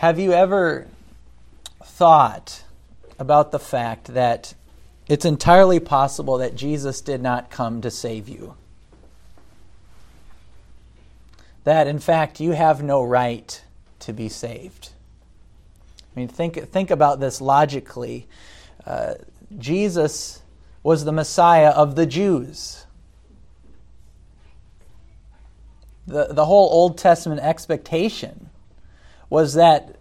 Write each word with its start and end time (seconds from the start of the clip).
Have 0.00 0.18
you 0.18 0.32
ever 0.32 0.86
thought 1.84 2.62
about 3.18 3.52
the 3.52 3.58
fact 3.58 4.14
that 4.14 4.54
it's 5.08 5.26
entirely 5.26 5.78
possible 5.78 6.38
that 6.38 6.54
Jesus 6.54 7.02
did 7.02 7.20
not 7.20 7.50
come 7.50 7.82
to 7.82 7.90
save 7.90 8.26
you? 8.26 8.54
That, 11.64 11.86
in 11.86 11.98
fact, 11.98 12.40
you 12.40 12.52
have 12.52 12.82
no 12.82 13.02
right 13.04 13.62
to 13.98 14.14
be 14.14 14.30
saved. 14.30 14.92
I 16.00 16.18
mean, 16.18 16.28
think, 16.28 16.56
think 16.70 16.90
about 16.90 17.20
this 17.20 17.42
logically. 17.42 18.26
Uh, 18.86 19.16
Jesus 19.58 20.40
was 20.82 21.04
the 21.04 21.12
Messiah 21.12 21.72
of 21.72 21.94
the 21.94 22.06
Jews. 22.06 22.86
The, 26.06 26.28
the 26.30 26.46
whole 26.46 26.70
Old 26.70 26.96
Testament 26.96 27.42
expectation 27.42 28.49
was 29.30 29.54
that 29.54 29.96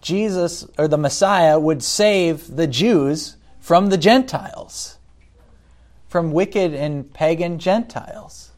Jesus 0.00 0.66
or 0.78 0.88
the 0.88 0.98
Messiah 0.98 1.60
would 1.60 1.82
save 1.82 2.56
the 2.56 2.66
Jews 2.66 3.36
from 3.60 3.90
the 3.90 3.98
Gentiles, 3.98 4.98
from 6.08 6.32
wicked 6.32 6.74
and 6.74 7.12
pagan 7.12 7.58
Gentiles. 7.58 8.50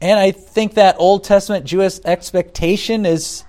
And 0.00 0.18
I 0.18 0.32
think 0.32 0.74
that 0.74 0.96
Old 0.98 1.24
Testament 1.24 1.64
Jewish 1.64 2.00
expectation 2.04 3.06
is, 3.06 3.44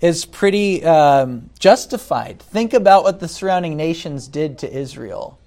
is 0.00 0.24
pretty 0.24 0.84
um, 0.84 1.50
justified. 1.58 2.40
Think 2.40 2.72
about 2.72 3.04
what 3.04 3.20
the 3.20 3.28
surrounding 3.28 3.76
nations 3.76 4.28
did 4.28 4.58
to 4.58 4.72
Israel 4.72 5.38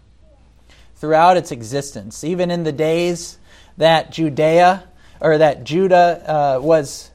throughout 0.95 1.37
its 1.37 1.51
existence, 1.51 2.23
even 2.23 2.51
in 2.51 2.63
the 2.63 2.71
days 2.71 3.37
that 3.77 4.11
Judea 4.11 4.87
or 5.19 5.37
that 5.37 5.63
Judah 5.63 6.23
uh, 6.25 6.59
was 6.61 7.11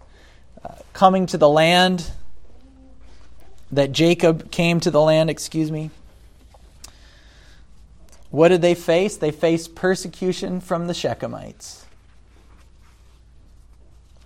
coming 0.93 1.27
to 1.27 1.39
the 1.39 1.49
land, 1.49 2.11
that 3.71 3.93
Jacob 3.93 4.51
came 4.51 4.81
to 4.81 4.91
the 4.91 5.01
land, 5.01 5.31
excuse 5.31 5.71
me. 5.71 5.91
What 8.31 8.49
did 8.49 8.63
they 8.63 8.75
face? 8.75 9.17
They 9.17 9.31
faced 9.31 9.75
persecution 9.75 10.61
from 10.61 10.87
the 10.87 10.93
Shechemites. 10.93 11.83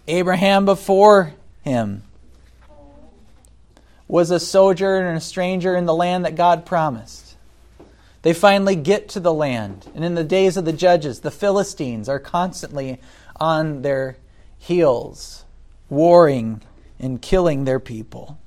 Abraham 0.08 0.64
before 0.64 1.34
him 1.62 2.02
was 4.08 4.30
a 4.30 4.40
sojourner 4.40 5.08
and 5.08 5.16
a 5.16 5.20
stranger 5.20 5.76
in 5.76 5.86
the 5.86 5.94
land 5.94 6.24
that 6.24 6.34
God 6.34 6.66
promised. 6.66 7.36
They 8.22 8.34
finally 8.34 8.76
get 8.76 9.08
to 9.10 9.20
the 9.20 9.32
land, 9.32 9.90
and 9.94 10.04
in 10.04 10.14
the 10.14 10.24
days 10.24 10.56
of 10.56 10.64
the 10.64 10.72
judges, 10.72 11.20
the 11.20 11.30
Philistines 11.30 12.08
are 12.08 12.18
constantly 12.18 13.00
on 13.40 13.82
their 13.82 14.16
heels, 14.58 15.44
warring 15.92 16.62
and 16.98 17.20
killing 17.20 17.64
their 17.64 17.78
people. 17.78 18.38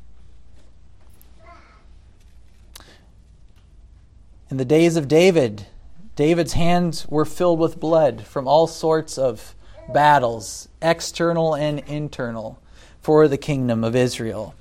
In 4.50 4.58
the 4.58 4.66
days 4.66 4.96
of 4.96 5.08
David, 5.08 5.68
David's 6.16 6.54
hands 6.54 7.08
were 7.08 7.24
filled 7.24 7.60
with 7.60 7.80
blood 7.80 8.26
from 8.26 8.48
all 8.48 8.66
sorts 8.66 9.18
of 9.18 9.54
battles, 9.94 10.70
external 10.82 11.56
and 11.56 11.80
internal, 11.88 12.60
for 13.00 13.28
the 13.28 13.38
kingdom 13.38 13.84
of 13.84 13.96
Israel. 13.96 14.56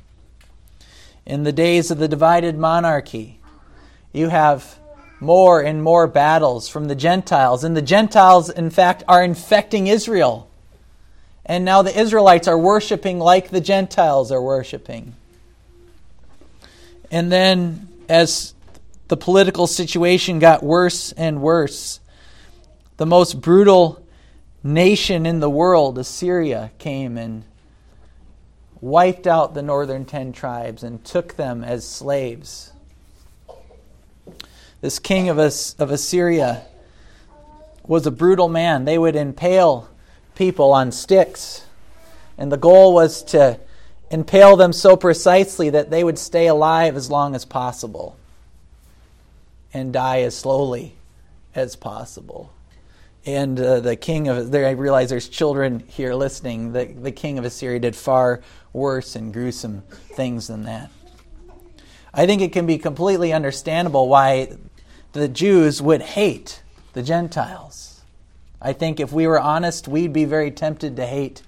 In 1.25 1.45
the 1.45 1.53
days 1.53 1.91
of 1.91 1.97
the 1.97 2.09
divided 2.09 2.59
monarchy, 2.59 3.41
you 4.13 4.29
have 4.29 4.79
more 5.21 5.63
and 5.63 5.83
more 5.83 6.07
battles 6.07 6.69
from 6.69 6.89
the 6.89 6.95
Gentiles. 6.95 7.65
And 7.65 7.75
the 7.75 7.81
Gentiles, 7.81 8.51
in 8.51 8.69
fact, 8.69 9.03
are 9.09 9.25
infecting 9.25 9.87
Israel. 9.87 10.51
And 11.47 11.65
now 11.65 11.83
the 11.83 11.99
Israelites 11.99 12.49
are 12.49 12.59
worshiping 12.59 13.19
like 13.19 13.51
the 13.51 13.61
Gentiles 13.61 14.33
are 14.33 14.41
worshiping. 14.41 15.15
And 17.11 17.31
then, 17.31 17.89
as 18.09 18.55
the 19.09 19.17
political 19.17 19.67
situation 19.67 20.39
got 20.39 20.63
worse 20.63 21.13
and 21.13 21.43
worse, 21.43 22.01
the 22.97 23.07
most 23.07 23.41
brutal 23.41 24.05
nation 24.63 25.27
in 25.27 25.41
the 25.41 25.51
world, 25.51 25.99
Assyria, 25.99 26.71
came 26.79 27.19
and 27.19 27.45
wiped 28.81 29.27
out 29.27 29.55
the 29.55 29.63
northern 29.63 30.07
ten 30.07 30.33
tribes 30.33 30.83
and 30.83 31.05
took 31.05 31.37
them 31.37 31.63
as 31.63 31.87
slaves. 31.87 32.73
This 34.81 34.99
king 34.99 35.29
of, 35.29 35.39
of 35.39 35.91
Assyria 35.91 36.63
was 37.87 38.07
a 38.07 38.11
brutal 38.11 38.49
man. 38.49 38.87
They 38.87 38.99
would 38.99 39.17
impale 39.17 39.89
people 40.35 40.73
on 40.73 40.93
sticks, 40.93 41.65
and 42.37 42.51
the 42.51 42.57
goal 42.57 42.93
was 42.93 43.23
to 43.25 43.59
impale 44.11 44.57
them 44.57 44.73
so 44.73 44.97
precisely 44.97 45.71
that 45.71 45.91
they 45.91 46.05
would 46.05 46.19
stay 46.19 46.47
alive 46.47 46.97
as 46.97 47.11
long 47.11 47.35
as 47.35 47.45
possible 47.45 48.17
and 49.73 49.93
die 49.93 50.21
as 50.21 50.37
slowly 50.37 50.95
as 51.55 51.75
possible 51.75 52.53
and 53.27 53.59
uh, 53.59 53.81
the 53.81 53.97
king 53.97 54.29
of 54.29 54.51
there, 54.51 54.67
I 54.67 54.73
realize 54.73 55.09
there's 55.09 55.29
children 55.29 55.81
here 55.89 56.15
listening. 56.15 56.73
The, 56.73 56.85
the 56.85 57.13
king 57.13 57.39
of 57.39 57.45
Assyria 57.45 57.79
did 57.79 57.97
far 57.97 58.43
worse 58.73 59.17
and 59.17 59.33
gruesome 59.33 59.83
things 60.13 60.49
than 60.49 60.65
that. 60.65 60.91
I 62.13 62.27
think 62.27 62.43
it 62.43 62.53
can 62.53 62.67
be 62.67 62.79
completely 62.79 63.33
understandable 63.33 64.09
why 64.09 64.57
the 65.13 65.29
Jews 65.29 65.81
would 65.81 66.03
hate 66.03 66.63
the 66.93 67.03
Gentiles. 67.03 67.94
I 68.65 68.73
think 68.73 68.99
if 68.99 69.13
we 69.13 69.27
were 69.27 69.39
honest, 69.39 69.87
we'd 69.87 70.15
be 70.15 70.25
very 70.25 70.51
tempted 70.51 70.97
to 70.97 71.05
hate 71.05 71.43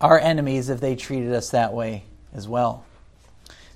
our 0.00 0.16
enemies 0.16 0.68
if 0.68 0.80
they 0.80 0.94
treated 0.94 1.32
us 1.32 1.50
that 1.50 1.74
way 1.74 2.04
as 2.32 2.46
well. 2.46 2.84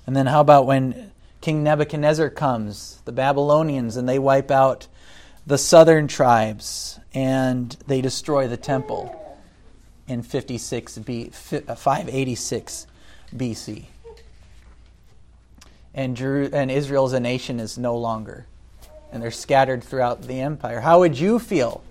And 0.07 0.15
then 0.15 0.25
how 0.25 0.39
about 0.39 0.65
when 0.65 1.11
King 1.41 1.63
Nebuchadnezzar 1.63 2.29
comes, 2.29 3.01
the 3.03 3.11
Babylonians, 3.11 3.97
and 3.97 4.07
they 4.07 4.19
wipe 4.19 4.51
out 4.51 4.87
the 5.45 5.57
southern 5.57 6.07
tribes 6.07 6.97
and 7.13 7.75
they 7.87 7.99
destroy 7.99 8.47
the 8.47 8.55
temple 8.55 9.13
in 10.07 10.23
56 10.23 10.97
B, 10.99 11.31
uh, 11.67 11.75
586 11.75 12.87
BC. 13.35 13.85
And, 15.93 16.15
Jeru- 16.15 16.51
and 16.53 16.71
Israel 16.71 17.05
as 17.05 17.11
a 17.11 17.19
nation 17.19 17.59
is 17.59 17.77
no 17.77 17.97
longer. 17.97 18.45
And 19.11 19.21
they're 19.21 19.29
scattered 19.29 19.83
throughout 19.83 20.21
the 20.21 20.39
empire. 20.39 20.79
How 20.79 20.99
would 20.99 21.19
you 21.19 21.37
feel 21.37 21.83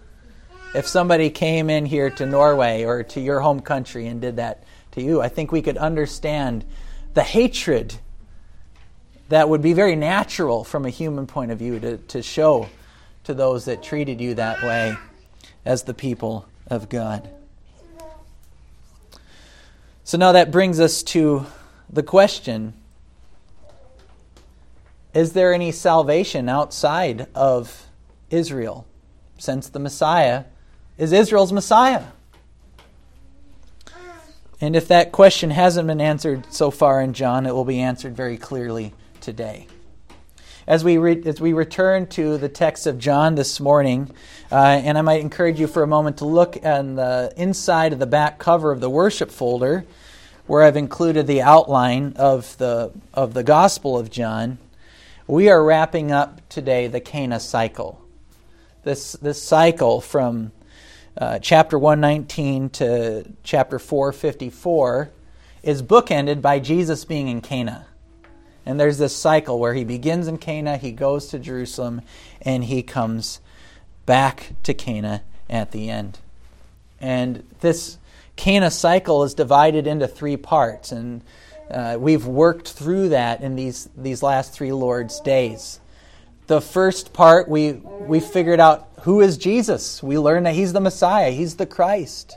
if 0.74 0.86
somebody 0.86 1.30
came 1.30 1.70
in 1.70 1.86
here 1.86 2.10
to 2.10 2.26
Norway 2.26 2.84
or 2.84 3.02
to 3.02 3.20
your 3.20 3.40
home 3.40 3.60
country 3.60 4.06
and 4.06 4.20
did 4.20 4.36
that 4.36 4.64
to 4.92 5.02
you? 5.02 5.20
I 5.20 5.28
think 5.28 5.50
we 5.50 5.62
could 5.62 5.78
understand 5.78 6.64
the 7.14 7.22
hatred 7.22 7.94
that 9.28 9.48
would 9.48 9.62
be 9.62 9.72
very 9.72 9.96
natural 9.96 10.64
from 10.64 10.84
a 10.84 10.90
human 10.90 11.26
point 11.26 11.50
of 11.50 11.58
view 11.58 11.78
to, 11.80 11.96
to 11.98 12.22
show 12.22 12.68
to 13.24 13.34
those 13.34 13.66
that 13.66 13.82
treated 13.82 14.20
you 14.20 14.34
that 14.34 14.62
way 14.62 14.96
as 15.64 15.82
the 15.82 15.94
people 15.94 16.46
of 16.68 16.88
God. 16.88 17.28
So 20.04 20.16
now 20.16 20.32
that 20.32 20.50
brings 20.50 20.80
us 20.80 21.02
to 21.04 21.44
the 21.90 22.02
question 22.02 22.72
Is 25.12 25.32
there 25.32 25.52
any 25.52 25.72
salvation 25.72 26.48
outside 26.48 27.26
of 27.34 27.86
Israel 28.30 28.86
since 29.38 29.68
the 29.68 29.78
Messiah 29.78 30.44
is 30.98 31.12
Israel's 31.12 31.52
Messiah? 31.52 32.04
And 34.60 34.74
if 34.74 34.88
that 34.88 35.12
question 35.12 35.50
hasn't 35.50 35.86
been 35.86 36.00
answered 36.00 36.52
so 36.52 36.70
far 36.70 37.00
in 37.00 37.12
John, 37.12 37.46
it 37.46 37.54
will 37.54 37.64
be 37.64 37.80
answered 37.80 38.16
very 38.16 38.36
clearly 38.36 38.92
today 39.20 39.68
as 40.68 40.84
we, 40.84 40.98
re- 40.98 41.22
as 41.24 41.40
we 41.40 41.54
return 41.54 42.06
to 42.06 42.36
the 42.36 42.48
text 42.48 42.86
of 42.86 42.98
John 42.98 43.36
this 43.36 43.58
morning, 43.58 44.10
uh, 44.52 44.54
and 44.54 44.98
I 44.98 45.00
might 45.00 45.22
encourage 45.22 45.58
you 45.58 45.66
for 45.66 45.82
a 45.82 45.86
moment 45.86 46.18
to 46.18 46.26
look 46.26 46.58
on 46.62 46.94
the 46.94 47.32
inside 47.38 47.94
of 47.94 47.98
the 47.98 48.06
back 48.06 48.38
cover 48.38 48.70
of 48.70 48.80
the 48.80 48.90
worship 48.90 49.30
folder, 49.30 49.86
where 50.46 50.62
I've 50.62 50.76
included 50.76 51.26
the 51.26 51.40
outline 51.40 52.12
of 52.16 52.54
the, 52.58 52.92
of 53.14 53.32
the 53.32 53.42
Gospel 53.42 53.98
of 53.98 54.10
John. 54.10 54.58
We 55.26 55.48
are 55.48 55.64
wrapping 55.64 56.12
up 56.12 56.46
today 56.50 56.86
the 56.86 57.00
Cana 57.00 57.40
cycle. 57.40 58.04
This, 58.84 59.12
this 59.12 59.42
cycle 59.42 60.02
from 60.02 60.52
uh, 61.18 61.38
chapter 61.40 61.76
119 61.78 62.70
to 62.70 63.24
chapter 63.42 63.78
454 63.78 65.10
is 65.64 65.82
bookended 65.82 66.40
by 66.40 66.60
Jesus 66.60 67.04
being 67.04 67.28
in 67.28 67.40
Cana. 67.40 67.86
And 68.64 68.78
there's 68.78 68.98
this 68.98 69.16
cycle 69.16 69.58
where 69.58 69.74
he 69.74 69.82
begins 69.82 70.28
in 70.28 70.38
Cana, 70.38 70.76
he 70.76 70.92
goes 70.92 71.28
to 71.28 71.38
Jerusalem, 71.38 72.02
and 72.42 72.64
he 72.64 72.82
comes 72.82 73.40
back 74.06 74.52
to 74.62 74.74
Cana 74.74 75.22
at 75.50 75.72
the 75.72 75.90
end. 75.90 76.18
And 77.00 77.44
this 77.60 77.98
Cana 78.36 78.70
cycle 78.70 79.24
is 79.24 79.34
divided 79.34 79.86
into 79.86 80.06
three 80.06 80.36
parts, 80.36 80.92
and 80.92 81.22
uh, 81.68 81.96
we've 81.98 82.26
worked 82.26 82.68
through 82.68 83.08
that 83.08 83.40
in 83.40 83.56
these, 83.56 83.88
these 83.96 84.22
last 84.22 84.52
three 84.52 84.72
Lord's 84.72 85.20
days. 85.20 85.80
The 86.46 86.60
first 86.60 87.12
part, 87.12 87.48
we, 87.48 87.72
we 87.72 88.20
figured 88.20 88.60
out 88.60 88.87
who 89.02 89.20
is 89.20 89.38
Jesus. 89.38 90.02
We 90.02 90.18
learn 90.18 90.44
that 90.44 90.54
he's 90.54 90.72
the 90.72 90.80
Messiah, 90.80 91.30
he's 91.30 91.56
the 91.56 91.66
Christ. 91.66 92.36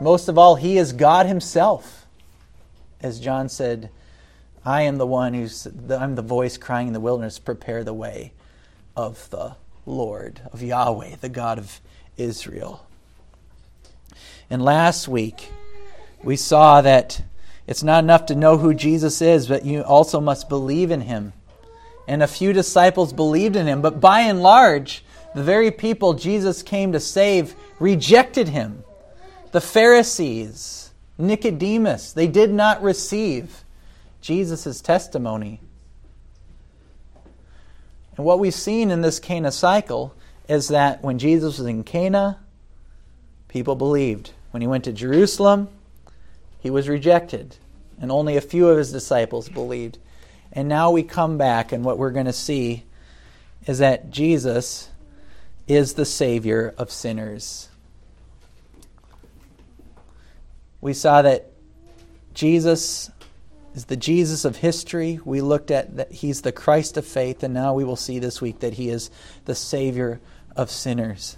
Most 0.00 0.28
of 0.28 0.36
all, 0.36 0.56
he 0.56 0.76
is 0.76 0.92
God 0.92 1.26
himself. 1.26 2.06
as 3.00 3.20
John 3.20 3.48
said, 3.48 3.90
I 4.64 4.82
am 4.82 4.96
the 4.96 5.06
one 5.06 5.34
who's, 5.34 5.66
I'm 5.90 6.14
the 6.14 6.22
voice 6.22 6.56
crying 6.56 6.86
in 6.86 6.92
the 6.94 7.00
wilderness, 7.00 7.38
prepare 7.38 7.84
the 7.84 7.92
way 7.92 8.32
of 8.96 9.28
the 9.30 9.56
Lord, 9.84 10.40
of 10.52 10.62
Yahweh, 10.62 11.16
the 11.20 11.28
God 11.28 11.58
of 11.58 11.80
Israel. 12.16 12.86
And 14.48 14.64
last 14.64 15.06
week, 15.06 15.50
we 16.22 16.36
saw 16.36 16.80
that 16.80 17.22
it's 17.66 17.82
not 17.82 18.04
enough 18.04 18.26
to 18.26 18.34
know 18.34 18.56
who 18.56 18.74
Jesus 18.74 19.20
is, 19.20 19.46
but 19.48 19.64
you 19.64 19.82
also 19.82 20.20
must 20.20 20.48
believe 20.48 20.90
in 20.90 21.02
him. 21.02 21.34
And 22.06 22.22
a 22.22 22.26
few 22.26 22.52
disciples 22.52 23.12
believed 23.12 23.56
in 23.56 23.66
him, 23.66 23.82
but 23.82 24.00
by 24.00 24.20
and 24.20 24.42
large, 24.42 25.04
the 25.34 25.42
very 25.42 25.70
people 25.70 26.14
Jesus 26.14 26.62
came 26.62 26.92
to 26.92 27.00
save 27.00 27.54
rejected 27.78 28.48
him. 28.48 28.84
The 29.52 29.60
Pharisees, 29.60 30.92
Nicodemus, 31.18 32.12
they 32.12 32.26
did 32.26 32.52
not 32.52 32.82
receive 32.82 33.64
Jesus' 34.20 34.80
testimony. 34.80 35.60
And 38.16 38.24
what 38.24 38.38
we've 38.38 38.54
seen 38.54 38.90
in 38.90 39.00
this 39.00 39.18
Cana 39.18 39.50
cycle 39.50 40.14
is 40.48 40.68
that 40.68 41.02
when 41.02 41.18
Jesus 41.18 41.58
was 41.58 41.66
in 41.66 41.82
Cana, 41.82 42.38
people 43.48 43.74
believed. 43.74 44.30
When 44.52 44.60
he 44.60 44.68
went 44.68 44.84
to 44.84 44.92
Jerusalem, 44.92 45.68
he 46.60 46.70
was 46.70 46.88
rejected, 46.88 47.56
and 48.00 48.12
only 48.12 48.36
a 48.36 48.40
few 48.40 48.68
of 48.68 48.78
his 48.78 48.92
disciples 48.92 49.48
believed. 49.48 49.98
And 50.52 50.68
now 50.68 50.92
we 50.92 51.02
come 51.02 51.38
back, 51.38 51.72
and 51.72 51.84
what 51.84 51.98
we're 51.98 52.12
going 52.12 52.26
to 52.26 52.32
see 52.32 52.84
is 53.66 53.78
that 53.78 54.10
Jesus 54.10 54.90
is 55.66 55.94
the 55.94 56.04
Savior 56.04 56.74
of 56.76 56.90
sinners. 56.90 57.68
We 60.80 60.92
saw 60.92 61.22
that 61.22 61.50
Jesus 62.34 63.10
is 63.74 63.86
the 63.86 63.96
Jesus 63.96 64.44
of 64.44 64.56
history. 64.56 65.18
We 65.24 65.40
looked 65.40 65.70
at 65.70 65.96
that 65.96 66.12
he's 66.12 66.42
the 66.42 66.52
Christ 66.52 66.96
of 66.96 67.06
faith, 67.06 67.42
and 67.42 67.54
now 67.54 67.74
we 67.74 67.84
will 67.84 67.96
see 67.96 68.18
this 68.18 68.40
week 68.40 68.60
that 68.60 68.74
he 68.74 68.90
is 68.90 69.10
the 69.46 69.54
Savior 69.54 70.20
of 70.54 70.70
sinners. 70.70 71.36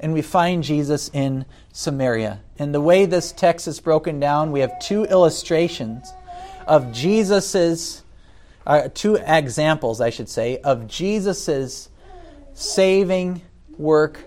And 0.00 0.12
we 0.12 0.22
find 0.22 0.62
Jesus 0.62 1.10
in 1.12 1.44
Samaria. 1.72 2.40
And 2.58 2.74
the 2.74 2.80
way 2.80 3.04
this 3.04 3.32
text 3.32 3.66
is 3.68 3.80
broken 3.80 4.20
down, 4.20 4.52
we 4.52 4.60
have 4.60 4.78
two 4.78 5.04
illustrations 5.04 6.10
of 6.66 6.92
Jesus's, 6.92 8.02
uh, 8.66 8.88
two 8.94 9.16
examples, 9.16 10.00
I 10.00 10.10
should 10.10 10.28
say, 10.28 10.58
of 10.58 10.86
Jesus's 10.86 11.90
saving 12.54 13.42
work 13.78 14.20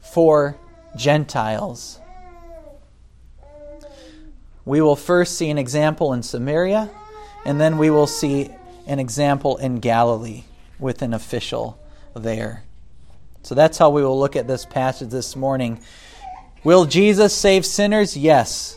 for 0.00 0.56
Gentiles. 0.96 2.00
We 4.64 4.80
will 4.80 4.96
first 4.96 5.36
see 5.36 5.50
an 5.50 5.58
example 5.58 6.12
in 6.12 6.22
Samaria, 6.22 6.90
and 7.44 7.60
then 7.60 7.78
we 7.78 7.90
will 7.90 8.06
see 8.06 8.50
an 8.86 8.98
example 8.98 9.56
in 9.58 9.80
Galilee 9.80 10.44
with 10.78 11.02
an 11.02 11.12
official 11.12 11.78
there. 12.14 12.64
So 13.42 13.54
that's 13.54 13.78
how 13.78 13.90
we 13.90 14.02
will 14.02 14.18
look 14.18 14.34
at 14.34 14.48
this 14.48 14.64
passage 14.64 15.10
this 15.10 15.36
morning. 15.36 15.80
Will 16.64 16.84
Jesus 16.84 17.32
save 17.32 17.64
sinners? 17.64 18.16
Yes. 18.16 18.76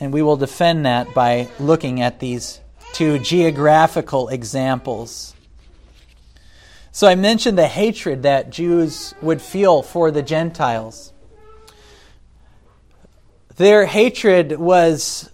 And 0.00 0.12
we 0.12 0.22
will 0.22 0.36
defend 0.36 0.86
that 0.86 1.12
by 1.12 1.48
looking 1.58 2.00
at 2.00 2.20
these 2.20 2.60
two 2.94 3.18
geographical 3.18 4.28
examples. 4.28 5.34
So 6.92 7.06
I 7.06 7.14
mentioned 7.14 7.58
the 7.58 7.68
hatred 7.68 8.22
that 8.22 8.50
Jews 8.50 9.14
would 9.20 9.42
feel 9.42 9.82
for 9.82 10.10
the 10.10 10.22
Gentiles. 10.22 11.12
Their 13.56 13.86
hatred 13.86 14.58
was 14.58 15.30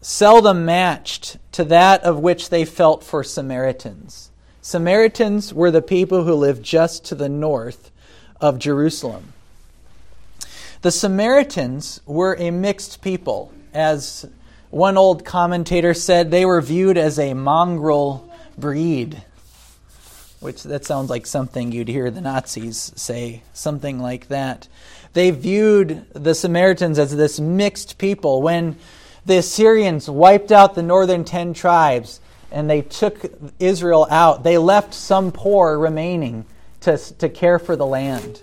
seldom 0.00 0.64
matched 0.64 1.38
to 1.52 1.64
that 1.64 2.02
of 2.02 2.18
which 2.18 2.50
they 2.50 2.64
felt 2.64 3.02
for 3.02 3.24
Samaritans. 3.24 4.30
Samaritans 4.60 5.52
were 5.52 5.70
the 5.70 5.82
people 5.82 6.24
who 6.24 6.34
lived 6.34 6.62
just 6.62 7.04
to 7.06 7.14
the 7.14 7.28
north 7.28 7.90
of 8.40 8.58
Jerusalem. 8.58 9.32
The 10.82 10.90
Samaritans 10.90 12.00
were 12.04 12.36
a 12.38 12.50
mixed 12.50 13.00
people. 13.00 13.52
As 13.72 14.26
one 14.70 14.98
old 14.98 15.24
commentator 15.24 15.94
said, 15.94 16.30
they 16.30 16.44
were 16.44 16.60
viewed 16.60 16.98
as 16.98 17.18
a 17.18 17.32
mongrel 17.32 18.30
breed, 18.58 19.22
which 20.44 20.62
that 20.64 20.84
sounds 20.84 21.08
like 21.08 21.26
something 21.26 21.72
you'd 21.72 21.88
hear 21.88 22.10
the 22.10 22.20
Nazis 22.20 22.92
say, 22.94 23.42
something 23.54 23.98
like 23.98 24.28
that. 24.28 24.68
They 25.14 25.30
viewed 25.30 26.04
the 26.12 26.34
Samaritans 26.34 26.98
as 26.98 27.16
this 27.16 27.40
mixed 27.40 27.96
people. 27.96 28.42
When 28.42 28.76
the 29.24 29.38
Assyrians 29.38 30.08
wiped 30.10 30.52
out 30.52 30.74
the 30.74 30.82
northern 30.82 31.24
ten 31.24 31.54
tribes 31.54 32.20
and 32.52 32.68
they 32.68 32.82
took 32.82 33.24
Israel 33.58 34.06
out, 34.10 34.44
they 34.44 34.58
left 34.58 34.92
some 34.92 35.32
poor 35.32 35.78
remaining 35.78 36.44
to, 36.82 36.98
to 36.98 37.30
care 37.30 37.58
for 37.58 37.74
the 37.74 37.86
land. 37.86 38.42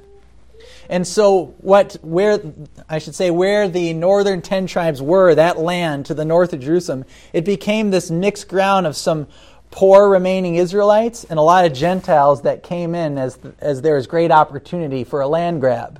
And 0.89 1.07
so, 1.07 1.53
what, 1.59 1.94
where, 2.01 2.42
I 2.89 2.98
should 2.98 3.15
say, 3.15 3.30
where 3.30 3.69
the 3.69 3.94
northern 3.94 4.42
ten 4.42 4.65
tribes 4.65 5.03
were, 5.03 5.36
that 5.36 5.59
land 5.59 6.07
to 6.07 6.15
the 6.15 6.25
north 6.25 6.51
of 6.51 6.62
Jerusalem, 6.62 7.06
it 7.31 7.45
became 7.45 7.92
this 7.92 8.09
mixed 8.09 8.48
ground 8.48 8.88
of 8.88 8.98
some 8.98 9.27
poor 9.71 10.09
remaining 10.09 10.56
Israelites 10.56 11.23
and 11.23 11.39
a 11.39 11.41
lot 11.41 11.65
of 11.65 11.73
Gentiles 11.73 12.41
that 12.44 12.62
came 12.62 12.94
in 12.94 13.18
as, 13.18 13.39
as 13.59 13.81
there 13.81 13.95
was 13.95 14.06
great 14.06 14.29
opportunity 14.29 15.03
for 15.03 15.21
a 15.21 15.27
land 15.27 15.62
grab. 15.62 16.00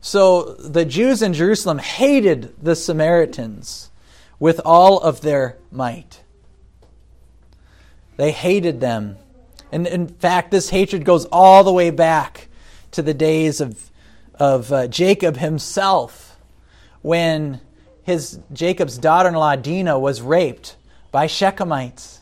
So 0.00 0.54
the 0.54 0.86
Jews 0.86 1.20
in 1.20 1.34
Jerusalem 1.34 1.78
hated 1.78 2.54
the 2.60 2.74
Samaritans 2.74 3.90
with 4.38 4.60
all 4.64 4.98
of 4.98 5.20
their 5.20 5.58
might. 5.70 6.22
They 8.16 8.32
hated 8.32 8.80
them. 8.80 9.16
And 9.70 9.86
in 9.86 10.08
fact, 10.08 10.50
this 10.50 10.70
hatred 10.70 11.04
goes 11.04 11.26
all 11.26 11.62
the 11.64 11.72
way 11.72 11.90
back 11.90 12.48
to 12.92 13.02
the 13.02 13.14
days 13.14 13.60
of, 13.60 13.90
of 14.34 14.72
uh, 14.72 14.88
Jacob 14.88 15.36
himself 15.36 16.38
when 17.02 17.60
his 18.02 18.40
Jacob's 18.52 18.98
daughter-in-law 18.98 19.56
Dinah 19.56 19.98
was 19.98 20.22
raped 20.22 20.76
by 21.10 21.26
Shechemites. 21.26 22.18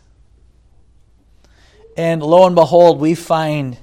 And 1.96 2.22
lo 2.22 2.46
and 2.46 2.54
behold, 2.54 3.00
we 3.00 3.14
find 3.14 3.78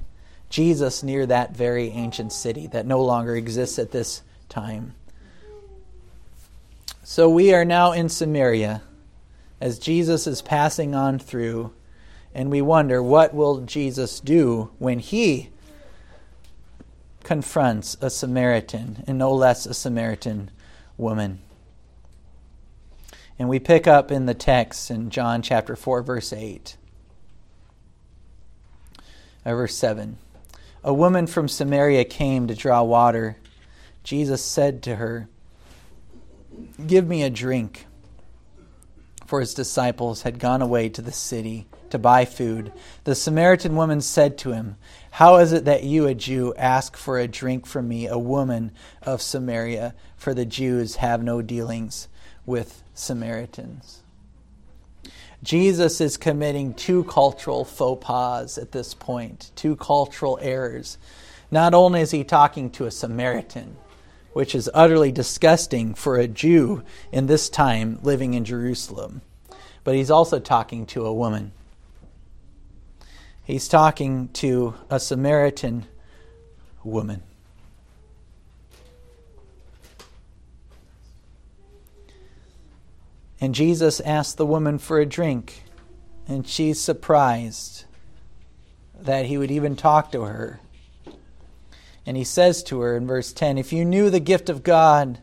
Jesus 0.50 1.04
near 1.04 1.26
that 1.26 1.56
very 1.56 1.90
ancient 1.90 2.32
city 2.32 2.68
that 2.68 2.86
no 2.86 3.04
longer 3.04 3.36
exists 3.36 3.78
at 3.78 3.92
this 3.92 4.22
time. 4.48 4.94
So 7.04 7.30
we 7.30 7.54
are 7.54 7.66
now 7.66 7.92
in 7.92 8.10
Samaria 8.10 8.82
as 9.62 9.80
Jesus 9.80 10.28
is 10.28 10.42
passing 10.42 10.96
on 10.96 11.20
through, 11.20 11.72
and 12.34 12.50
we 12.50 12.62
wonder 12.62 13.02
what 13.02 13.34
will 13.34 13.62
Jesus 13.62 14.20
do 14.20 14.72
when 14.80 15.00
he 15.00 15.50
confronts 17.24 17.98
a 18.02 18.10
Samaritan, 18.10 19.04
and 19.08 19.18
no 19.18 19.34
less 19.34 19.66
a 19.66 19.74
Samaritan 19.74 20.52
woman. 20.98 21.40
And 23.38 23.50
we 23.50 23.60
pick 23.60 23.86
up 23.86 24.12
in 24.12 24.26
the 24.26 24.34
text 24.34 24.90
in 24.90 25.10
John 25.10 25.42
chapter 25.42 25.76
4, 25.76 26.02
verse 26.04 26.32
8, 26.32 26.78
or 29.46 29.56
verse 29.56 29.76
7. 29.76 30.18
A 30.84 30.94
woman 30.94 31.28
from 31.28 31.50
Samaria 31.50 32.06
came 32.06 32.48
to 32.48 32.56
draw 32.56 32.82
water. 32.84 33.38
Jesus 34.04 34.44
said 34.44 34.82
to 34.84 34.96
her, 34.96 35.28
Give 36.88 37.08
me 37.08 37.24
a 37.24 37.30
drink. 37.30 37.88
For 39.26 39.40
his 39.40 39.54
disciples 39.54 40.22
had 40.22 40.40
gone 40.40 40.62
away 40.62 40.88
to 40.90 41.02
the 41.02 41.12
city 41.12 41.66
to 41.90 41.98
buy 41.98 42.24
food. 42.26 42.72
The 43.04 43.16
Samaritan 43.16 43.76
woman 43.76 44.00
said 44.00 44.38
to 44.40 44.52
him, 44.52 44.78
How 45.12 45.38
is 45.38 45.52
it 45.52 45.66
that 45.66 45.84
you, 45.84 46.06
a 46.06 46.14
Jew, 46.14 46.54
ask 46.56 46.96
for 46.96 47.18
a 47.18 47.28
drink 47.28 47.66
from 47.66 47.88
me, 47.88 48.08
a 48.08 48.20
woman 48.20 48.72
of 49.02 49.22
Samaria? 49.22 49.96
For 50.16 50.34
the 50.34 50.46
Jews 50.46 50.98
have 50.98 51.24
no 51.24 51.42
dealings 51.42 52.08
with 52.46 52.84
Samaritans. 52.94 54.04
Jesus 55.44 56.02
is 56.02 56.18
committing 56.18 56.74
two 56.74 57.04
cultural 57.04 57.66
faux 57.66 58.06
pas 58.06 58.58
at 58.58 58.72
this 58.72 58.94
point, 58.94 59.52
two 59.56 59.76
cultural 59.76 60.40
errors. 60.42 60.98
Not 61.52 61.74
only 61.74 62.02
is 62.02 62.12
he 62.12 62.24
talking 62.24 62.70
to 62.72 62.86
a 62.86 62.92
Samaritan, 62.92 63.78
which 64.34 64.56
is 64.56 64.70
utterly 64.74 65.12
disgusting 65.12 65.94
for 65.94 66.18
a 66.18 66.28
Jew 66.28 66.84
in 67.12 67.28
this 67.28 67.48
time 67.48 68.00
living 68.02 68.34
in 68.34 68.44
Jerusalem, 68.44 69.22
but 69.84 69.96
he's 69.96 70.12
also 70.12 70.40
talking 70.40 70.86
to 70.88 71.06
a 71.06 71.14
woman. 71.14 71.52
He's 73.44 73.68
talking 73.68 74.30
to 74.30 74.74
a 74.90 75.00
Samaritan 75.00 75.86
woman. 76.84 77.22
And 83.40 83.54
Jesus 83.54 84.00
asked 84.00 84.38
the 84.38 84.46
woman 84.46 84.80
for 84.80 85.00
a 85.00 85.06
drink, 85.06 85.64
and 86.28 86.48
she's 86.48 86.80
surprised 86.80 87.86
that 89.00 89.26
he 89.26 89.38
would 89.38 89.52
even 89.52 89.76
talk 89.76 90.12
to 90.12 90.22
her. 90.22 90.60
And 92.06 92.16
he 92.16 92.24
says 92.24 92.64
to 92.64 92.82
her 92.82 92.96
in 92.96 93.08
verse 93.08 93.34
10 93.34 93.58
If 93.58 93.74
you 93.74 93.84
knew 93.84 94.10
the 94.10 94.20
gift 94.20 94.50
of 94.50 94.64
God 94.64 95.20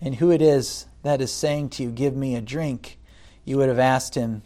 and 0.00 0.16
who 0.16 0.30
it 0.30 0.42
is 0.42 0.86
that 1.02 1.20
is 1.20 1.32
saying 1.32 1.70
to 1.70 1.84
you, 1.84 1.90
Give 1.90 2.14
me 2.14 2.36
a 2.36 2.40
drink, 2.40 2.98
you 3.44 3.56
would 3.56 3.68
have 3.68 3.78
asked 3.78 4.14
him, 4.14 4.42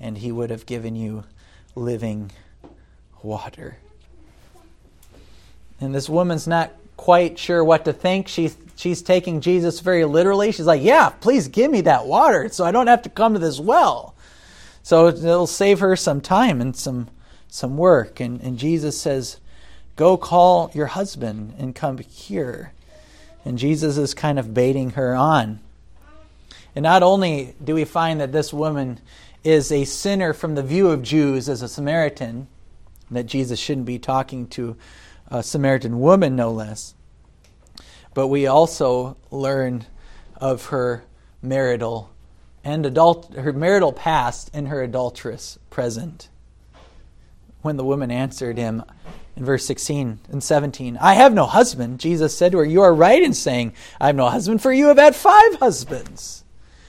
and 0.00 0.18
he 0.18 0.32
would 0.32 0.50
have 0.50 0.66
given 0.66 0.96
you 0.96 1.24
living 1.74 2.30
water. 3.22 3.78
And 5.80 5.94
this 5.94 6.08
woman's 6.08 6.46
not 6.46 6.72
quite 6.96 7.38
sure 7.38 7.62
what 7.62 7.84
to 7.84 7.92
think. 7.92 8.28
She's, 8.28 8.56
she's 8.76 9.02
taking 9.02 9.40
Jesus 9.40 9.80
very 9.80 10.04
literally. 10.04 10.52
She's 10.52 10.66
like, 10.66 10.82
Yeah, 10.82 11.10
please 11.10 11.48
give 11.48 11.70
me 11.70 11.82
that 11.82 12.06
water 12.06 12.48
so 12.48 12.64
I 12.64 12.72
don't 12.72 12.86
have 12.86 13.02
to 13.02 13.08
come 13.08 13.34
to 13.34 13.38
this 13.38 13.60
well. 13.60 14.14
So 14.82 15.08
it'll 15.08 15.46
save 15.46 15.80
her 15.80 15.96
some 15.96 16.20
time 16.20 16.60
and 16.60 16.76
some, 16.76 17.08
some 17.48 17.76
work. 17.76 18.20
And, 18.20 18.40
and 18.40 18.58
Jesus 18.58 19.00
says, 19.00 19.38
Go 19.96 20.16
call 20.16 20.70
your 20.74 20.86
husband 20.86 21.54
and 21.58 21.74
come 21.74 21.98
here. 21.98 22.72
And 23.44 23.58
Jesus 23.58 23.96
is 23.96 24.14
kind 24.14 24.38
of 24.38 24.54
baiting 24.54 24.90
her 24.90 25.14
on. 25.14 25.60
And 26.74 26.82
not 26.82 27.02
only 27.02 27.54
do 27.62 27.74
we 27.74 27.84
find 27.84 28.20
that 28.20 28.32
this 28.32 28.52
woman 28.52 28.98
is 29.44 29.70
a 29.70 29.84
sinner 29.84 30.32
from 30.32 30.54
the 30.54 30.62
view 30.62 30.88
of 30.88 31.02
Jews 31.02 31.48
as 31.48 31.62
a 31.62 31.68
Samaritan, 31.68 32.48
that 33.10 33.26
Jesus 33.26 33.60
shouldn't 33.60 33.86
be 33.86 33.98
talking 33.98 34.48
to 34.48 34.76
a 35.28 35.42
Samaritan 35.42 36.00
woman, 36.00 36.34
no 36.34 36.50
less, 36.50 36.94
but 38.14 38.28
we 38.28 38.46
also 38.46 39.16
learn 39.30 39.86
of 40.36 40.66
her 40.66 41.04
marital 41.42 42.10
and 42.64 42.86
adult 42.86 43.34
her 43.34 43.52
marital 43.52 43.92
past 43.92 44.50
and 44.54 44.68
her 44.68 44.82
adulterous 44.82 45.58
present. 45.68 46.28
When 47.60 47.76
the 47.76 47.84
woman 47.84 48.10
answered 48.10 48.56
him, 48.56 48.82
in 49.36 49.44
verse 49.44 49.64
16 49.66 50.20
and 50.30 50.42
17. 50.42 50.96
I 51.00 51.14
have 51.14 51.34
no 51.34 51.46
husband. 51.46 51.98
Jesus 51.98 52.36
said 52.36 52.52
to 52.52 52.58
her, 52.58 52.64
You 52.64 52.82
are 52.82 52.94
right 52.94 53.22
in 53.22 53.34
saying, 53.34 53.74
I 54.00 54.06
have 54.06 54.16
no 54.16 54.28
husband, 54.28 54.62
for 54.62 54.72
you 54.72 54.88
have 54.88 54.98
had 54.98 55.16
five 55.16 55.56
husbands. 55.56 56.44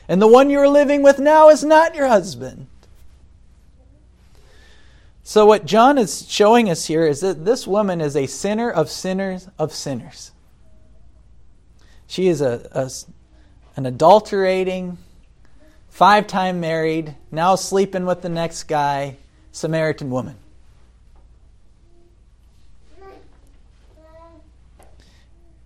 And 0.08 0.22
the 0.22 0.28
one 0.28 0.50
you 0.50 0.60
are 0.60 0.68
living 0.68 1.02
with 1.02 1.18
now 1.18 1.50
is 1.50 1.64
not 1.64 1.96
your 1.96 2.08
husband. 2.08 2.68
So, 5.24 5.48
what 5.48 5.66
John 5.66 5.98
is 5.98 6.30
showing 6.30 6.70
us 6.70 6.86
here 6.86 7.08
is 7.08 7.22
that 7.22 7.46
this 7.46 7.66
woman 7.66 8.00
is 8.00 8.16
a 8.16 8.28
sinner 8.28 8.70
of 8.70 8.92
sinners 8.92 9.50
of 9.58 9.74
sinners. 9.74 10.32
She 12.08 12.28
is 12.28 12.42
a, 12.42 12.68
a 12.72 12.90
an 13.78 13.86
adulterating, 13.86 14.98
five 15.90 16.28
time 16.28 16.60
married, 16.60 17.16
now 17.32 17.56
sleeping 17.56 18.06
with 18.06 18.22
the 18.22 18.30
next 18.30 18.64
guy, 18.64 19.18
Samaritan 19.52 20.10
woman. 20.10 20.36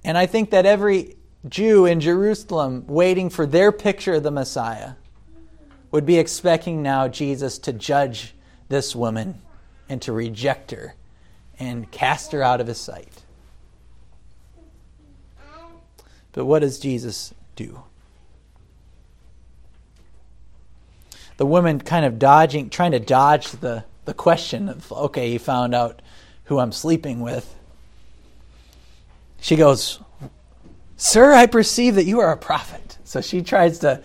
And 0.04 0.18
I 0.18 0.26
think 0.26 0.52
that 0.52 0.66
every 0.66 1.18
Jew 1.48 1.86
in 1.86 2.00
Jerusalem 2.00 2.86
waiting 2.88 3.30
for 3.30 3.46
their 3.46 3.72
picture 3.72 4.16
of 4.16 4.24
the 4.24 4.32
Messiah 4.32 4.94
would 5.92 6.06
be 6.06 6.18
expecting 6.18 6.82
now 6.82 7.08
Jesus 7.08 7.58
to 7.60 7.74
judge 7.74 8.34
this 8.70 8.96
woman 8.96 9.42
and 9.88 10.02
to 10.04 10.12
reject 10.12 10.72
her 10.72 10.96
and 11.60 11.92
cast 11.92 12.32
her 12.32 12.42
out 12.42 12.62
of 12.62 12.68
his 12.68 12.80
sight. 12.80 13.24
But 16.34 16.46
what 16.46 16.60
does 16.60 16.80
Jesus 16.80 17.34
do? 17.56 17.84
The 21.38 21.46
woman 21.46 21.80
kind 21.80 22.06
of 22.06 22.20
dodging, 22.20 22.70
trying 22.70 22.92
to 22.92 23.00
dodge 23.00 23.52
the, 23.52 23.86
the 24.06 24.14
question 24.14 24.70
of, 24.70 24.92
okay, 24.92 25.32
he 25.32 25.38
found 25.38 25.74
out 25.74 26.02
who 26.46 26.60
I'm 26.60 26.72
sleeping 26.72 27.22
with. 27.22 27.56
She 29.40 29.56
goes, 29.56 30.00
Sir, 30.98 31.34
I 31.34 31.46
perceive 31.46 31.96
that 31.96 32.06
you 32.06 32.20
are 32.20 32.32
a 32.32 32.38
prophet. 32.38 32.98
So 33.06 33.22
she 33.22 33.42
tries 33.42 33.80
to 33.80 34.02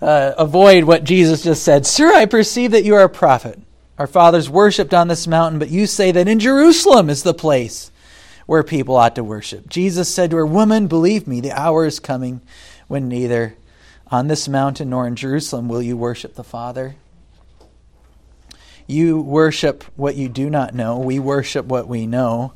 uh, 0.00 0.34
avoid 0.38 0.84
what 0.84 1.02
Jesus 1.02 1.42
just 1.42 1.64
said. 1.64 1.84
Sir, 1.84 2.14
I 2.14 2.26
perceive 2.26 2.70
that 2.70 2.84
you 2.84 2.94
are 2.94 3.02
a 3.02 3.08
prophet. 3.08 3.60
Our 3.98 4.06
fathers 4.06 4.48
worshipped 4.48 4.94
on 4.94 5.08
this 5.08 5.26
mountain, 5.26 5.58
but 5.58 5.70
you 5.70 5.86
say 5.86 6.12
that 6.12 6.28
in 6.28 6.38
Jerusalem 6.38 7.10
is 7.10 7.22
the 7.22 7.34
place 7.34 7.90
where 8.46 8.62
people 8.62 8.96
ought 8.96 9.16
to 9.16 9.24
worship. 9.24 9.68
Jesus 9.68 10.12
said 10.12 10.30
to 10.30 10.36
her, 10.36 10.46
Woman, 10.46 10.86
believe 10.86 11.26
me, 11.26 11.40
the 11.40 11.52
hour 11.52 11.84
is 11.84 12.00
coming 12.00 12.40
when 12.88 13.08
neither 13.08 13.56
on 14.08 14.28
this 14.28 14.48
mountain 14.48 14.90
nor 14.90 15.06
in 15.06 15.16
Jerusalem 15.16 15.68
will 15.68 15.82
you 15.82 15.96
worship 15.96 16.34
the 16.34 16.44
Father. 16.44 16.96
You 18.86 19.20
worship 19.20 19.82
what 19.96 20.14
you 20.14 20.28
do 20.28 20.48
not 20.48 20.74
know. 20.74 20.98
We 20.98 21.18
worship 21.18 21.66
what 21.66 21.88
we 21.88 22.06
know 22.06 22.52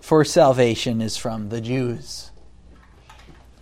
for 0.00 0.24
salvation 0.24 1.02
is 1.02 1.18
from 1.18 1.50
the 1.50 1.60
Jews. 1.60 2.30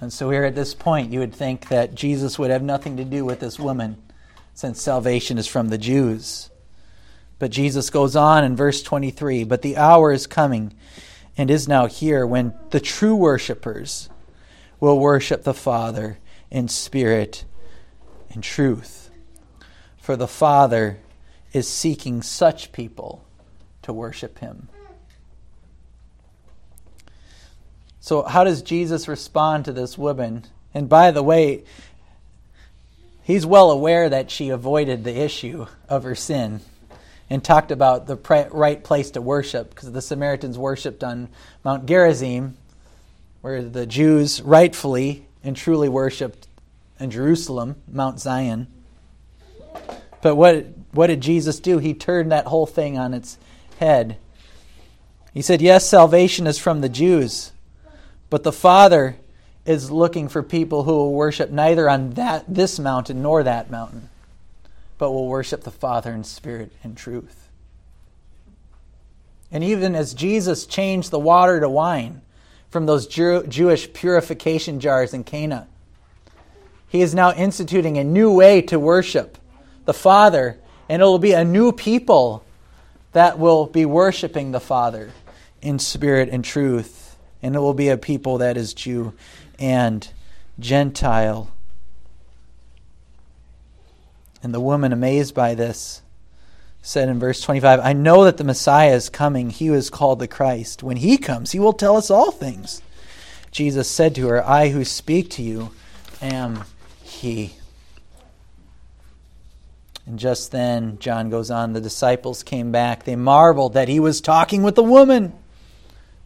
And 0.00 0.12
so, 0.12 0.30
here 0.30 0.44
at 0.44 0.54
this 0.54 0.74
point, 0.74 1.10
you 1.10 1.18
would 1.18 1.34
think 1.34 1.68
that 1.68 1.94
Jesus 1.94 2.38
would 2.38 2.50
have 2.50 2.62
nothing 2.62 2.98
to 2.98 3.04
do 3.04 3.24
with 3.24 3.40
this 3.40 3.58
woman, 3.58 3.96
since 4.54 4.80
salvation 4.80 5.38
is 5.38 5.46
from 5.48 5.68
the 5.68 5.78
Jews. 5.78 6.50
But 7.38 7.50
Jesus 7.50 7.90
goes 7.90 8.14
on 8.14 8.44
in 8.44 8.54
verse 8.54 8.82
23 8.82 9.44
But 9.44 9.62
the 9.62 9.76
hour 9.76 10.12
is 10.12 10.26
coming 10.26 10.74
and 11.36 11.50
is 11.50 11.68
now 11.68 11.86
here 11.86 12.26
when 12.26 12.54
the 12.70 12.80
true 12.80 13.14
worshippers 13.14 14.08
will 14.80 14.98
worship 14.98 15.44
the 15.44 15.54
Father 15.54 16.18
in 16.50 16.68
spirit 16.68 17.44
and 18.32 18.42
truth. 18.42 19.10
For 19.98 20.16
the 20.16 20.28
Father 20.28 20.98
is 21.52 21.68
seeking 21.68 22.22
such 22.22 22.72
people 22.72 23.24
to 23.82 23.92
worship 23.92 24.38
him. 24.38 24.68
So, 28.00 28.22
how 28.22 28.44
does 28.44 28.62
Jesus 28.62 29.08
respond 29.08 29.64
to 29.64 29.72
this 29.72 29.98
woman? 29.98 30.44
And 30.72 30.88
by 30.88 31.10
the 31.10 31.22
way, 31.22 31.64
he's 33.22 33.44
well 33.44 33.70
aware 33.70 34.08
that 34.08 34.30
she 34.30 34.50
avoided 34.50 35.02
the 35.02 35.18
issue 35.18 35.66
of 35.88 36.04
her 36.04 36.14
sin 36.14 36.60
and 37.28 37.42
talked 37.42 37.70
about 37.70 38.06
the 38.06 38.16
right 38.52 38.82
place 38.82 39.10
to 39.12 39.20
worship 39.20 39.70
because 39.70 39.90
the 39.92 40.02
Samaritans 40.02 40.58
worshipped 40.58 41.02
on 41.02 41.28
Mount 41.64 41.86
Gerizim, 41.86 42.56
where 43.40 43.62
the 43.62 43.86
Jews 43.86 44.40
rightfully 44.42 45.26
and 45.42 45.56
truly 45.56 45.88
worshipped 45.88 46.48
in 46.98 47.10
Jerusalem, 47.10 47.76
Mount 47.90 48.20
Zion. 48.20 48.68
But 50.22 50.36
what, 50.36 50.66
what 50.92 51.08
did 51.08 51.20
Jesus 51.20 51.60
do? 51.60 51.78
He 51.78 51.94
turned 51.94 52.32
that 52.32 52.46
whole 52.46 52.66
thing 52.66 52.98
on 52.98 53.14
its 53.14 53.38
head. 53.78 54.16
He 55.32 55.42
said, 55.42 55.60
Yes, 55.60 55.88
salvation 55.88 56.46
is 56.46 56.58
from 56.58 56.80
the 56.80 56.88
Jews. 56.88 57.52
But 58.30 58.42
the 58.42 58.52
Father 58.52 59.16
is 59.64 59.90
looking 59.90 60.28
for 60.28 60.42
people 60.42 60.84
who 60.84 60.92
will 60.92 61.12
worship 61.12 61.50
neither 61.50 61.90
on 61.90 62.10
that 62.10 62.44
this 62.48 62.78
mountain 62.78 63.22
nor 63.22 63.42
that 63.42 63.70
mountain, 63.70 64.08
but 64.98 65.12
will 65.12 65.28
worship 65.28 65.62
the 65.62 65.70
Father 65.70 66.12
in 66.12 66.24
spirit 66.24 66.72
and 66.82 66.96
truth. 66.96 67.48
And 69.50 69.62
even 69.62 69.94
as 69.94 70.14
Jesus 70.14 70.66
changed 70.66 71.10
the 71.10 71.18
water 71.18 71.60
to 71.60 71.68
wine 71.68 72.22
from 72.70 72.86
those 72.86 73.06
Jew- 73.06 73.46
Jewish 73.46 73.92
purification 73.92 74.80
jars 74.80 75.14
in 75.14 75.24
Cana, 75.24 75.68
he 76.88 77.02
is 77.02 77.14
now 77.14 77.32
instituting 77.32 77.98
a 77.98 78.04
new 78.04 78.32
way 78.32 78.62
to 78.62 78.78
worship 78.78 79.38
the 79.84 79.94
Father, 79.94 80.58
and 80.88 81.00
it 81.00 81.04
will 81.04 81.18
be 81.18 81.32
a 81.32 81.44
new 81.44 81.72
people 81.72 82.44
that 83.12 83.38
will 83.38 83.66
be 83.66 83.86
worshiping 83.86 84.52
the 84.52 84.60
Father 84.60 85.10
in 85.62 85.78
spirit 85.78 86.28
and 86.30 86.44
truth 86.44 87.06
and 87.42 87.54
it 87.54 87.60
will 87.60 87.74
be 87.74 87.88
a 87.88 87.96
people 87.96 88.38
that 88.38 88.56
is 88.56 88.74
Jew 88.74 89.12
and 89.58 90.08
Gentile. 90.58 91.50
And 94.46 94.54
the 94.54 94.60
woman, 94.60 94.92
amazed 94.92 95.34
by 95.34 95.56
this, 95.56 96.02
said 96.80 97.08
in 97.08 97.18
verse 97.18 97.40
25, 97.40 97.80
I 97.80 97.92
know 97.92 98.22
that 98.22 98.36
the 98.36 98.44
Messiah 98.44 98.94
is 98.94 99.08
coming, 99.08 99.50
he 99.50 99.70
was 99.70 99.90
called 99.90 100.20
the 100.20 100.28
Christ. 100.28 100.84
When 100.84 100.98
he 100.98 101.18
comes, 101.18 101.50
he 101.50 101.58
will 101.58 101.72
tell 101.72 101.96
us 101.96 102.12
all 102.12 102.30
things. 102.30 102.80
Jesus 103.50 103.90
said 103.90 104.14
to 104.14 104.28
her, 104.28 104.48
I 104.48 104.68
who 104.68 104.84
speak 104.84 105.30
to 105.30 105.42
you 105.42 105.72
am 106.22 106.62
he. 107.02 107.54
And 110.06 110.16
just 110.16 110.52
then, 110.52 111.00
John 111.00 111.28
goes 111.28 111.50
on, 111.50 111.72
the 111.72 111.80
disciples 111.80 112.44
came 112.44 112.70
back. 112.70 113.02
They 113.02 113.16
marveled 113.16 113.72
that 113.72 113.88
he 113.88 113.98
was 113.98 114.20
talking 114.20 114.62
with 114.62 114.78
a 114.78 114.82
woman. 114.84 115.32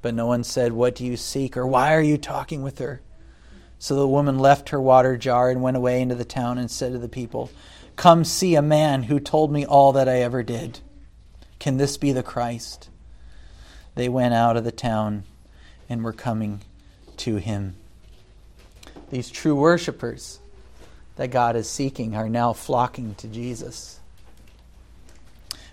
But 0.03 0.13
no 0.13 0.27
one 0.27 0.45
said, 0.45 0.75
What 0.75 0.95
do 0.95 1.07
you 1.07 1.17
seek? 1.17 1.57
or 1.57 1.67
Why 1.67 1.95
are 1.95 2.03
you 2.03 2.19
talking 2.19 2.63
with 2.63 2.81
her? 2.81 3.01
So 3.79 3.95
the 3.95 4.07
woman 4.07 4.39
left 4.39 4.69
her 4.69 4.81
water 4.81 5.17
jar 5.17 5.49
and 5.49 5.63
went 5.63 5.79
away 5.79 6.03
into 6.03 6.15
the 6.15 6.27
town 6.27 6.59
and 6.59 6.71
said 6.71 6.93
to 6.93 6.99
the 6.99 7.09
people, 7.09 7.51
Come 7.97 8.25
see 8.25 8.55
a 8.55 8.63
man 8.63 9.05
who 9.05 9.21
told 9.21 9.53
me 9.53 9.65
all 9.65 9.93
that 9.93 10.09
I 10.09 10.21
ever 10.21 10.43
did. 10.43 10.81
Can 11.59 11.77
this 11.77 11.97
be 11.97 12.13
the 12.13 12.23
Christ? 12.23 12.89
They 13.95 14.09
went 14.09 14.35
out 14.35 14.57
of 14.57 14.65
the 14.65 14.73
town 14.73 15.25
and 15.89 16.03
were 16.03 16.13
coming 16.13 16.63
to 17.19 17.37
him. 17.37 17.77
These 19.11 19.31
true 19.31 19.55
worshippers 19.55 20.39
that 21.17 21.29
God 21.29 21.57
is 21.57 21.69
seeking 21.69 22.15
are 22.15 22.29
now 22.29 22.53
flocking 22.53 23.15
to 23.17 23.29
Jesus. 23.29 24.01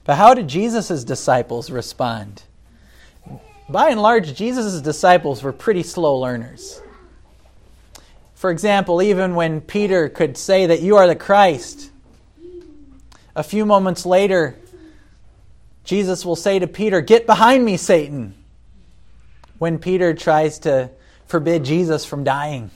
But 0.04 0.16
how 0.16 0.34
did 0.34 0.48
Jesus' 0.48 1.04
disciples 1.04 1.70
respond? 1.70 2.44
by 3.70 3.90
and 3.90 4.02
large, 4.02 4.34
Jesus' 4.34 4.82
disciples 4.82 5.44
were 5.44 5.52
pretty 5.52 5.84
slow 5.84 6.18
learners. 6.18 6.82
For 8.34 8.50
example, 8.50 9.02
even 9.02 9.36
when 9.36 9.62
Peter 9.62 10.08
could 10.10 10.38
say 10.38 10.68
that 10.68 10.82
you 10.82 10.96
are 10.96 11.08
the 11.08 11.16
Christ, 11.16 11.92
a 13.38 13.44
few 13.44 13.68
moments 13.68 14.04
later, 14.04 14.56
Jesus 15.84 16.26
will 16.26 16.36
say 16.36 16.58
to 16.58 16.66
Peter, 16.66 17.02
Get 17.02 17.28
behind 17.28 17.64
me, 17.64 17.78
Satan, 17.78 18.34
when 19.60 19.78
Peter 19.78 20.16
tries 20.16 20.60
to 20.60 20.90
forbid 21.28 21.64
Jesus 21.64 22.04
from 22.04 22.24
dying. 22.24 22.72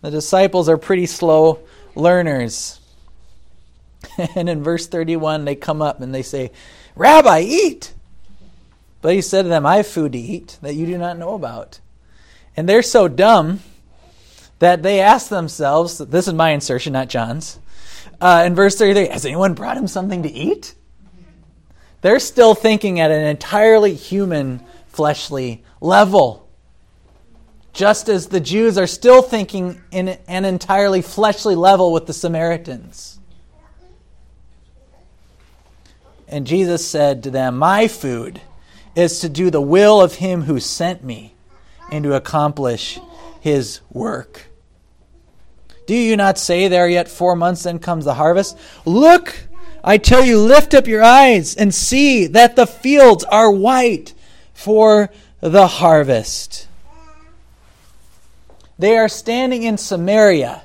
The 0.00 0.10
disciples 0.10 0.68
are 0.68 0.76
pretty 0.76 1.06
slow 1.06 1.60
learners. 1.94 2.80
and 4.34 4.48
in 4.48 4.64
verse 4.64 4.88
31, 4.88 5.44
they 5.44 5.54
come 5.54 5.80
up 5.80 6.00
and 6.00 6.12
they 6.12 6.22
say, 6.22 6.50
Rabbi, 6.96 7.42
eat. 7.42 7.94
But 9.00 9.14
he 9.14 9.22
said 9.22 9.42
to 9.42 9.48
them, 9.48 9.64
I 9.64 9.76
have 9.76 9.86
food 9.86 10.12
to 10.12 10.18
eat 10.18 10.58
that 10.62 10.74
you 10.74 10.86
do 10.86 10.98
not 10.98 11.18
know 11.18 11.34
about. 11.34 11.78
And 12.56 12.68
they're 12.68 12.82
so 12.82 13.06
dumb 13.06 13.60
that 14.58 14.82
they 14.82 15.00
ask 15.00 15.28
themselves, 15.28 15.98
this 15.98 16.26
is 16.26 16.34
my 16.34 16.50
insertion, 16.50 16.94
not 16.94 17.08
John's. 17.08 17.60
Uh, 18.20 18.44
in 18.46 18.54
verse 18.54 18.76
33, 18.76 19.08
has 19.08 19.24
anyone 19.24 19.54
brought 19.54 19.76
him 19.76 19.86
something 19.86 20.22
to 20.22 20.30
eat? 20.30 20.74
They're 22.00 22.18
still 22.20 22.54
thinking 22.54 23.00
at 23.00 23.10
an 23.10 23.26
entirely 23.26 23.94
human, 23.94 24.60
fleshly 24.86 25.64
level. 25.80 26.48
Just 27.72 28.08
as 28.08 28.28
the 28.28 28.40
Jews 28.40 28.78
are 28.78 28.86
still 28.86 29.22
thinking 29.22 29.80
in 29.90 30.08
an 30.28 30.44
entirely 30.44 31.02
fleshly 31.02 31.54
level 31.54 31.92
with 31.92 32.06
the 32.06 32.12
Samaritans. 32.12 33.18
And 36.28 36.46
Jesus 36.46 36.86
said 36.86 37.22
to 37.22 37.30
them, 37.30 37.58
My 37.58 37.86
food 37.86 38.40
is 38.94 39.20
to 39.20 39.28
do 39.28 39.50
the 39.50 39.60
will 39.60 40.00
of 40.00 40.16
him 40.16 40.42
who 40.42 40.58
sent 40.58 41.04
me 41.04 41.34
and 41.90 42.02
to 42.04 42.14
accomplish 42.14 42.98
his 43.40 43.80
work. 43.92 44.46
Do 45.86 45.94
you 45.94 46.16
not 46.16 46.38
say 46.38 46.68
there 46.68 46.88
yet 46.88 47.08
four 47.08 47.36
months, 47.36 47.62
then 47.62 47.78
comes 47.78 48.04
the 48.04 48.14
harvest? 48.14 48.58
Look, 48.84 49.34
I 49.82 49.98
tell 49.98 50.24
you, 50.24 50.40
lift 50.40 50.74
up 50.74 50.88
your 50.88 51.02
eyes 51.02 51.54
and 51.54 51.72
see 51.72 52.26
that 52.26 52.56
the 52.56 52.66
fields 52.66 53.22
are 53.24 53.50
white 53.50 54.12
for 54.52 55.10
the 55.40 55.68
harvest. 55.68 56.66
They 58.78 58.98
are 58.98 59.08
standing 59.08 59.62
in 59.62 59.78
Samaria, 59.78 60.64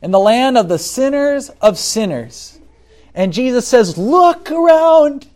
in 0.00 0.12
the 0.12 0.20
land 0.20 0.56
of 0.56 0.68
the 0.68 0.78
sinners 0.78 1.50
of 1.60 1.76
sinners. 1.76 2.58
And 3.14 3.32
Jesus 3.32 3.66
says, 3.66 3.98
Look 3.98 4.50
around. 4.50 5.26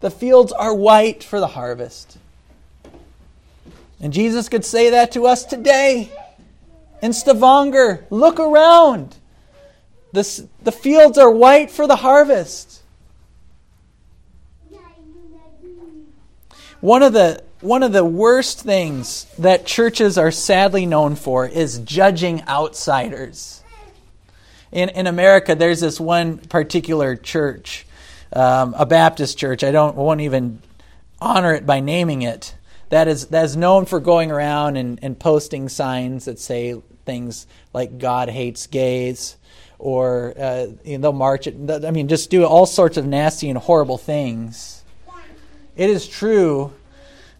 The 0.00 0.10
fields 0.10 0.52
are 0.52 0.74
white 0.74 1.24
for 1.24 1.40
the 1.40 1.48
harvest. 1.48 2.18
And 4.00 4.12
Jesus 4.12 4.48
could 4.48 4.64
say 4.64 4.90
that 4.90 5.12
to 5.12 5.26
us 5.26 5.44
today. 5.44 6.12
In 7.02 7.12
Stavanger, 7.12 8.06
look 8.10 8.40
around. 8.40 9.16
The, 10.12 10.48
the 10.62 10.72
fields 10.72 11.18
are 11.18 11.30
white 11.30 11.70
for 11.70 11.86
the 11.86 11.96
harvest. 11.96 12.82
One 16.80 17.02
of 17.02 17.12
the 17.12 17.42
one 17.60 17.82
of 17.82 17.92
the 17.92 18.04
worst 18.04 18.60
things 18.60 19.26
that 19.38 19.66
churches 19.66 20.18
are 20.18 20.30
sadly 20.30 20.84
known 20.84 21.16
for 21.16 21.46
is 21.46 21.78
judging 21.78 22.42
outsiders. 22.46 23.62
In, 24.70 24.90
in 24.90 25.06
America, 25.06 25.54
there's 25.54 25.80
this 25.80 25.98
one 25.98 26.38
particular 26.38 27.16
church, 27.16 27.86
um, 28.32 28.74
a 28.76 28.84
Baptist 28.84 29.38
church. 29.38 29.64
I 29.64 29.70
don't 29.72 29.96
won't 29.96 30.20
even 30.20 30.60
honor 31.20 31.54
it 31.54 31.64
by 31.64 31.80
naming 31.80 32.22
it, 32.22 32.54
that 32.88 33.08
is 33.08 33.26
that 33.26 33.44
is 33.44 33.56
known 33.56 33.86
for 33.86 34.00
going 34.00 34.30
around 34.30 34.76
and, 34.76 34.98
and 35.02 35.18
posting 35.18 35.68
signs 35.68 36.26
that 36.26 36.38
say 36.38 36.80
things 37.04 37.46
like 37.72 37.98
God 37.98 38.28
hates 38.28 38.66
gays, 38.66 39.36
or 39.78 40.34
uh, 40.38 40.66
you 40.84 40.98
know, 40.98 41.02
they'll 41.02 41.12
march 41.12 41.46
it. 41.46 41.84
I 41.84 41.90
mean, 41.90 42.08
just 42.08 42.30
do 42.30 42.44
all 42.44 42.66
sorts 42.66 42.96
of 42.96 43.06
nasty 43.06 43.48
and 43.48 43.58
horrible 43.58 43.98
things. 43.98 44.84
It 45.76 45.90
is 45.90 46.08
true, 46.08 46.72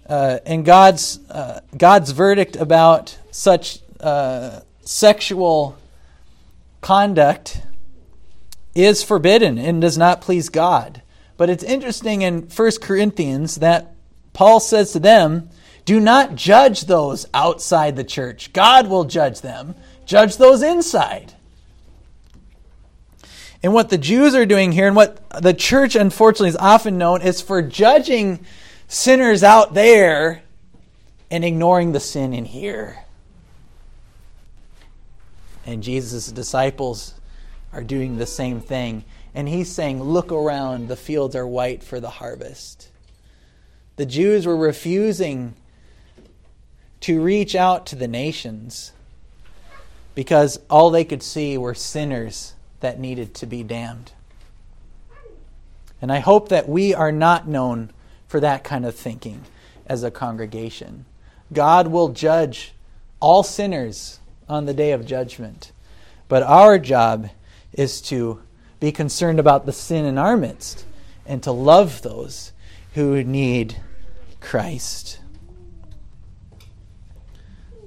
uh, 0.08 0.38
and 0.44 0.64
God's 0.64 1.18
uh, 1.30 1.60
God's 1.76 2.10
verdict 2.10 2.56
about 2.56 3.16
such 3.30 3.80
uh, 4.00 4.60
sexual 4.82 5.76
conduct 6.80 7.62
is 8.74 9.02
forbidden 9.02 9.58
and 9.58 9.80
does 9.80 9.96
not 9.96 10.20
please 10.20 10.48
God. 10.50 11.02
But 11.36 11.50
it's 11.50 11.64
interesting 11.64 12.22
in 12.22 12.42
1 12.42 12.70
Corinthians 12.80 13.56
that 13.56 13.95
Paul 14.36 14.60
says 14.60 14.92
to 14.92 15.00
them, 15.00 15.48
Do 15.86 15.98
not 15.98 16.34
judge 16.34 16.82
those 16.82 17.24
outside 17.32 17.96
the 17.96 18.04
church. 18.04 18.52
God 18.52 18.86
will 18.86 19.04
judge 19.04 19.40
them. 19.40 19.74
Judge 20.04 20.36
those 20.36 20.62
inside. 20.62 21.32
And 23.62 23.72
what 23.72 23.88
the 23.88 23.96
Jews 23.96 24.34
are 24.34 24.44
doing 24.44 24.72
here, 24.72 24.86
and 24.86 24.94
what 24.94 25.26
the 25.40 25.54
church 25.54 25.96
unfortunately 25.96 26.50
is 26.50 26.56
often 26.56 26.98
known, 26.98 27.22
is 27.22 27.40
for 27.40 27.62
judging 27.62 28.44
sinners 28.88 29.42
out 29.42 29.72
there 29.72 30.42
and 31.30 31.42
ignoring 31.42 31.92
the 31.92 31.98
sin 31.98 32.34
in 32.34 32.44
here. 32.44 33.04
And 35.64 35.82
Jesus' 35.82 36.30
disciples 36.30 37.14
are 37.72 37.82
doing 37.82 38.18
the 38.18 38.26
same 38.26 38.60
thing. 38.60 39.02
And 39.34 39.48
he's 39.48 39.72
saying, 39.72 40.02
Look 40.02 40.30
around, 40.30 40.88
the 40.88 40.94
fields 40.94 41.34
are 41.34 41.46
white 41.46 41.82
for 41.82 42.00
the 42.00 42.10
harvest. 42.10 42.90
The 43.96 44.06
Jews 44.06 44.46
were 44.46 44.56
refusing 44.56 45.54
to 47.00 47.20
reach 47.20 47.54
out 47.54 47.86
to 47.86 47.96
the 47.96 48.08
nations 48.08 48.92
because 50.14 50.58
all 50.70 50.90
they 50.90 51.04
could 51.04 51.22
see 51.22 51.56
were 51.56 51.74
sinners 51.74 52.54
that 52.80 52.98
needed 52.98 53.34
to 53.34 53.46
be 53.46 53.62
damned. 53.62 54.12
And 56.00 56.12
I 56.12 56.18
hope 56.20 56.50
that 56.50 56.68
we 56.68 56.94
are 56.94 57.12
not 57.12 57.48
known 57.48 57.90
for 58.28 58.40
that 58.40 58.64
kind 58.64 58.84
of 58.84 58.94
thinking 58.94 59.42
as 59.86 60.02
a 60.02 60.10
congregation. 60.10 61.06
God 61.52 61.88
will 61.88 62.08
judge 62.08 62.72
all 63.20 63.42
sinners 63.42 64.20
on 64.48 64.66
the 64.66 64.74
day 64.74 64.92
of 64.92 65.06
judgment. 65.06 65.72
But 66.28 66.42
our 66.42 66.78
job 66.78 67.30
is 67.72 68.00
to 68.02 68.40
be 68.80 68.92
concerned 68.92 69.38
about 69.38 69.64
the 69.64 69.72
sin 69.72 70.04
in 70.04 70.18
our 70.18 70.36
midst 70.36 70.84
and 71.24 71.42
to 71.42 71.52
love 71.52 72.02
those 72.02 72.52
who 72.94 73.22
need 73.22 73.76
Christ. 74.46 75.18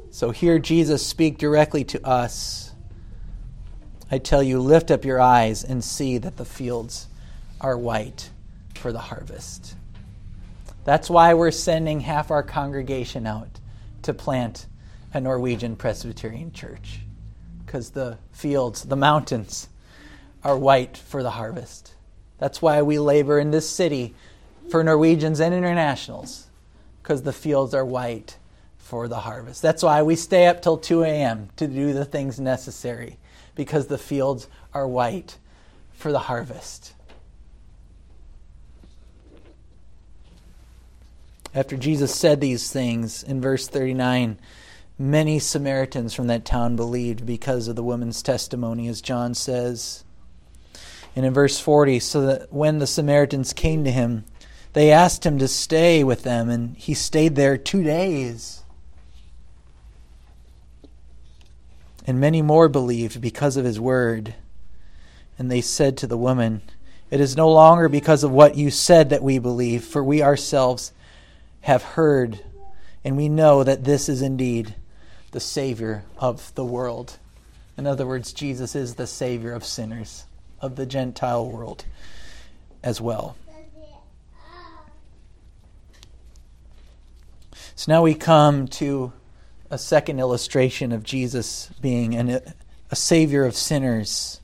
So 0.10 0.32
here 0.32 0.60
Jesus 0.60 1.08
speak 1.08 1.38
directly 1.38 1.86
to 1.86 2.06
us. 2.06 2.74
I 4.12 4.17
tell 4.17 4.43
you, 4.43 4.60
lift 4.60 4.91
up 4.91 5.06
your 5.06 5.22
eyes 5.22 5.63
and 5.63 5.82
see 5.82 6.17
that 6.17 6.36
the 6.36 6.43
fields 6.43 7.08
are 7.62 7.78
white 7.78 8.30
for 8.76 8.91
the 8.91 9.00
harvest. 9.00 9.74
That's 10.84 11.10
why 11.10 11.34
we're 11.34 11.52
sending 11.52 12.02
half 12.02 12.30
our 12.30 12.43
congregation 12.43 13.26
out 13.26 13.62
to 14.02 14.13
plant 14.13 14.65
a 15.13 15.22
Norwegian 15.22 15.78
Presbyterian 15.78 16.52
church. 16.52 17.00
Because 17.65 17.91
the 17.91 18.17
fields, 18.34 18.84
the 18.84 18.98
mountains, 18.98 19.69
are 20.43 20.58
white 20.58 20.98
for 20.98 21.24
the 21.24 21.32
harvest. 21.32 21.93
That's 22.38 22.62
why 22.62 22.82
we 22.82 23.00
labor 23.00 23.39
in 23.39 23.52
this 23.52 23.69
city 23.69 24.13
for 24.69 24.84
Norwegians 24.84 25.39
and 25.39 25.54
internationals 25.54 26.48
because 27.10 27.24
the 27.24 27.34
fields 27.34 27.74
are 27.74 27.84
white 27.84 28.38
for 28.78 29.08
the 29.08 29.22
harvest. 29.22 29.63
That's 29.63 29.82
why 29.82 30.04
we 30.04 30.15
stay 30.15 30.45
up 30.45 30.62
till 30.62 30.78
2 30.78 31.02
a.m. 31.02 31.50
to 31.56 31.67
do 31.67 31.91
the 31.91 32.06
things 32.06 32.39
necessary 32.39 33.17
because 33.56 33.88
the 33.88 33.98
fields 33.98 34.48
are 34.76 34.88
white 34.88 35.39
for 35.91 36.12
the 36.12 36.19
harvest. 36.19 36.93
After 41.56 41.76
Jesus 41.76 42.13
said 42.13 42.41
these 42.41 42.72
things 42.72 43.24
in 43.24 43.41
verse 43.41 43.67
39, 43.67 44.38
many 45.00 45.39
Samaritans 45.39 46.13
from 46.13 46.28
that 46.28 46.45
town 46.45 46.76
believed 46.76 47.26
because 47.26 47.67
of 47.67 47.76
the 47.76 47.82
woman's 47.82 48.22
testimony, 48.22 48.88
as 48.88 49.02
John 49.02 49.34
says. 49.34 50.04
And 51.15 51.26
in 51.26 51.34
verse 51.34 51.60
40, 51.60 52.02
so 52.02 52.22
that 52.28 52.54
when 52.54 52.78
the 52.78 52.86
Samaritans 52.86 53.52
came 53.52 53.84
to 53.84 53.91
him, 53.91 54.26
they 54.73 54.91
asked 54.91 55.25
him 55.25 55.39
to 55.39 55.47
stay 55.47 56.03
with 56.03 56.23
them, 56.23 56.49
and 56.49 56.77
he 56.77 56.93
stayed 56.93 57.36
there 57.36 57.58
two 57.58 57.84
days. 57.84 58.63
And 62.05 62.19
many 62.19 62.41
more 62.41 62.69
believed 62.69 63.21
because 63.21 63.58
of 63.58 63.65
his 63.65 63.79
word. 63.79 64.36
And 65.38 65.49
they 65.49 65.62
said 65.62 65.97
to 65.97 66.08
the 66.08 66.17
woman, 66.17 66.62
It 67.10 67.19
is 67.19 67.36
no 67.36 67.51
longer 67.51 67.89
because 67.89 68.23
of 68.23 68.32
what 68.32 68.58
you 68.58 68.69
said 68.71 69.10
that 69.10 69.23
we 69.23 69.39
believe, 69.39 69.84
for 69.84 70.03
we 70.03 70.21
ourselves 70.21 70.91
have 71.62 71.84
heard, 71.84 72.39
and 73.03 73.17
we 73.17 73.29
know 73.29 73.63
that 73.63 73.84
this 73.84 74.08
is 74.10 74.21
indeed 74.21 74.75
the 75.32 75.39
Savior 75.39 76.03
of 76.17 76.53
the 76.55 76.65
world. 76.65 77.17
In 77.77 77.88
other 77.88 78.05
words, 78.05 78.34
Jesus 78.34 78.75
is 78.75 78.95
the 78.95 79.08
Savior 79.08 79.53
of 79.53 79.63
sinners, 79.63 80.25
of 80.62 80.75
the 80.75 80.86
Gentile 80.86 81.49
world 81.49 81.86
as 82.84 82.99
well. 82.99 83.36
So 87.79 87.93
now 87.93 88.01
we 88.01 88.13
come 88.13 88.67
to 88.67 89.13
a 89.69 89.77
second 89.77 90.19
illustration 90.19 90.91
of 90.91 91.01
Jesus 91.01 91.69
being 91.79 92.13
an, 92.13 92.41
a 92.91 92.95
savior 92.97 93.45
of 93.45 93.55
sinners. 93.55 94.41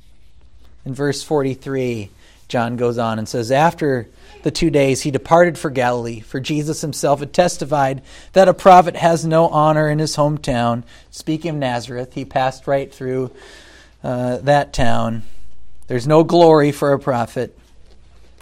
In 0.85 0.93
verse 0.93 1.21
43, 1.21 2.11
John 2.47 2.77
goes 2.77 2.97
on 2.97 3.19
and 3.19 3.27
says, 3.27 3.51
After 3.51 4.07
the 4.43 4.51
two 4.51 4.69
days 4.69 5.01
he 5.01 5.11
departed 5.11 5.57
for 5.57 5.69
Galilee, 5.69 6.21
for 6.21 6.39
Jesus 6.39 6.79
himself 6.79 7.19
had 7.19 7.33
testified 7.33 8.03
that 8.31 8.47
a 8.47 8.53
prophet 8.53 8.95
has 8.95 9.25
no 9.25 9.49
honor 9.49 9.89
in 9.89 9.99
his 9.99 10.15
hometown. 10.15 10.83
Speaking 11.11 11.49
of 11.49 11.57
Nazareth, 11.57 12.13
he 12.13 12.23
passed 12.23 12.67
right 12.67 12.89
through 12.89 13.31
uh, 14.01 14.37
that 14.37 14.71
town. 14.71 15.23
There's 15.87 16.07
no 16.07 16.23
glory 16.23 16.71
for 16.71 16.93
a 16.93 16.99
prophet, 16.99 17.59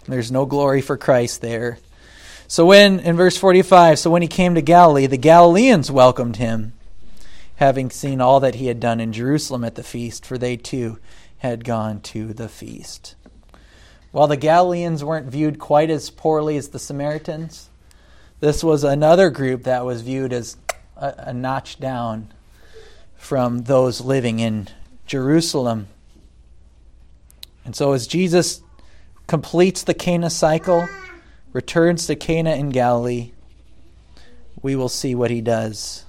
there's 0.06 0.32
no 0.32 0.45
glory 0.45 0.82
for 0.82 0.97
Christ 0.97 1.41
there. 1.41 1.79
So 2.47 2.65
when, 2.65 2.99
in 2.99 3.15
verse 3.15 3.38
45, 3.38 3.99
so 3.99 4.12
when 4.12 4.21
he 4.21 4.27
came 4.27 4.56
to 4.56 4.62
Galilee, 4.62 5.08
the 5.08 5.17
Galileans 5.17 5.89
welcomed 5.89 6.36
him, 6.36 6.73
having 7.56 7.89
seen 7.89 8.21
all 8.21 8.39
that 8.41 8.56
he 8.56 8.67
had 8.67 8.79
done 8.79 8.99
in 8.99 9.13
Jerusalem 9.13 9.63
at 9.63 9.75
the 9.75 9.84
feast, 9.84 10.25
for 10.25 10.38
they 10.38 10.58
too 10.58 10.99
had 11.38 11.63
gone 11.63 12.01
to 12.01 12.34
the 12.34 12.49
feast. 12.49 13.15
While 14.12 14.27
the 14.27 14.38
Galileans 14.38 15.03
weren't 15.03 15.32
viewed 15.32 15.58
quite 15.58 15.89
as 15.89 16.10
poorly 16.10 16.58
as 16.58 16.69
the 16.69 16.79
Samaritans, 16.79 17.69
this 18.39 18.63
was 18.63 18.84
another 18.84 19.29
group 19.29 19.63
that 19.63 19.86
was 19.86 20.01
viewed 20.01 20.34
as 20.34 20.58
a, 20.97 21.13
a 21.17 21.34
notch 21.34 21.79
down 21.79 22.32
from 23.15 23.63
those 23.63 24.01
living 24.01 24.39
in 24.39 24.67
Jerusalem. 25.08 25.88
And 27.65 27.75
so, 27.75 27.93
as 27.93 28.06
Jesus 28.06 28.62
completes 29.27 29.84
the 29.84 29.93
Cana 29.93 30.29
cycle, 30.29 30.88
returns 31.54 32.08
to 32.08 32.16
Cana 32.16 32.56
in 32.56 32.70
Galilee, 32.70 33.32
we 34.62 34.76
will 34.76 34.89
see 34.89 35.16
what 35.16 35.32
he 35.32 35.42
does. 35.42 36.06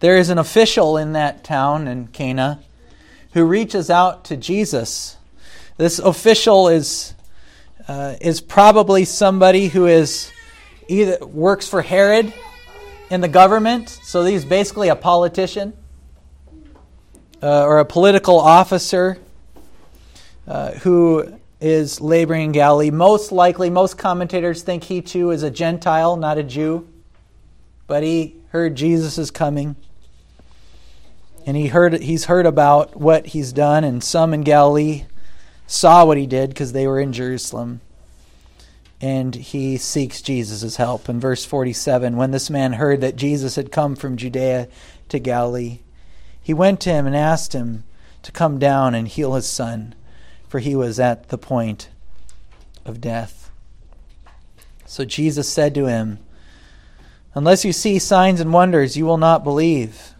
There 0.00 0.16
is 0.16 0.30
an 0.30 0.38
official 0.38 0.96
in 0.96 1.12
that 1.12 1.42
town 1.42 1.88
in 1.88 2.08
Cana 2.08 2.60
who 3.32 3.44
reaches 3.44 3.88
out 3.88 4.24
to 4.26 4.36
Jesus 4.36 5.16
this 5.82 5.98
official 5.98 6.68
is, 6.68 7.14
uh, 7.88 8.14
is 8.20 8.40
probably 8.40 9.04
somebody 9.04 9.68
who 9.68 9.86
is 9.86 10.30
either 10.86 11.18
works 11.24 11.66
for 11.66 11.82
Herod 11.82 12.32
in 13.10 13.20
the 13.20 13.28
government, 13.28 13.88
so 13.88 14.24
he's 14.24 14.44
basically 14.44 14.90
a 14.90 14.96
politician 14.96 15.72
uh, 17.42 17.64
or 17.64 17.78
a 17.78 17.84
political 17.84 18.38
officer 18.38 19.18
uh, 20.46 20.72
who 20.72 21.32
is 21.62 22.00
laboring 22.00 22.46
in 22.46 22.52
Galilee. 22.52 22.90
Most 22.90 23.30
likely, 23.30 23.70
most 23.70 23.96
commentators 23.96 24.62
think 24.62 24.84
he 24.84 25.00
too 25.00 25.30
is 25.30 25.42
a 25.42 25.50
Gentile, 25.50 26.16
not 26.16 26.36
a 26.36 26.42
Jew, 26.42 26.88
but 27.86 28.02
he 28.02 28.36
heard 28.48 28.74
Jesus 28.74 29.16
is 29.16 29.30
coming. 29.30 29.76
And 31.46 31.56
he 31.56 31.68
heard 31.68 31.94
he's 32.02 32.26
heard 32.26 32.46
about 32.46 32.96
what 32.96 33.26
he's 33.28 33.52
done, 33.52 33.84
and 33.84 34.02
some 34.02 34.34
in 34.34 34.42
Galilee 34.42 35.04
saw 35.66 36.04
what 36.04 36.18
he 36.18 36.26
did 36.26 36.50
because 36.50 36.72
they 36.72 36.86
were 36.86 37.00
in 37.00 37.12
Jerusalem. 37.12 37.80
And 39.00 39.34
he 39.34 39.76
seeks 39.76 40.22
Jesus' 40.22 40.76
help. 40.76 41.08
In 41.08 41.18
verse 41.18 41.44
47, 41.44 42.16
when 42.16 42.30
this 42.30 42.50
man 42.50 42.74
heard 42.74 43.00
that 43.00 43.16
Jesus 43.16 43.56
had 43.56 43.72
come 43.72 43.96
from 43.96 44.16
Judea 44.16 44.68
to 45.08 45.18
Galilee, 45.18 45.80
he 46.40 46.54
went 46.54 46.80
to 46.80 46.90
him 46.90 47.06
and 47.06 47.16
asked 47.16 47.52
him 47.52 47.82
to 48.22 48.30
come 48.30 48.58
down 48.60 48.94
and 48.94 49.08
heal 49.08 49.34
his 49.34 49.46
son, 49.46 49.94
for 50.52 50.58
he 50.58 50.76
was 50.76 51.00
at 51.00 51.30
the 51.30 51.38
point 51.38 51.88
of 52.84 53.00
death. 53.00 53.50
So 54.84 55.06
Jesus 55.06 55.48
said 55.48 55.74
to 55.76 55.86
him, 55.86 56.18
Unless 57.34 57.64
you 57.64 57.72
see 57.72 57.98
signs 57.98 58.38
and 58.38 58.52
wonders, 58.52 58.94
you 58.94 59.06
will 59.06 59.16
not 59.16 59.44
believe. 59.44 60.12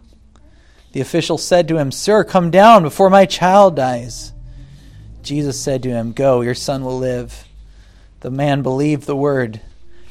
The 0.93 1.03
official 1.03 1.37
said 1.37 1.69
to 1.69 1.77
him, 1.77 1.93
Sir, 1.93 2.25
come 2.25 2.51
down 2.51 2.83
before 2.83 3.11
my 3.11 3.27
child 3.27 3.77
dies. 3.77 4.33
Jesus 5.23 5.61
said 5.61 5.83
to 5.83 5.91
him, 5.91 6.13
Go, 6.13 6.41
your 6.41 6.55
son 6.55 6.83
will 6.83 6.99
live. 6.99 7.47
The 8.21 8.31
man 8.31 8.63
believed 8.63 9.03
the 9.05 9.15
word 9.15 9.61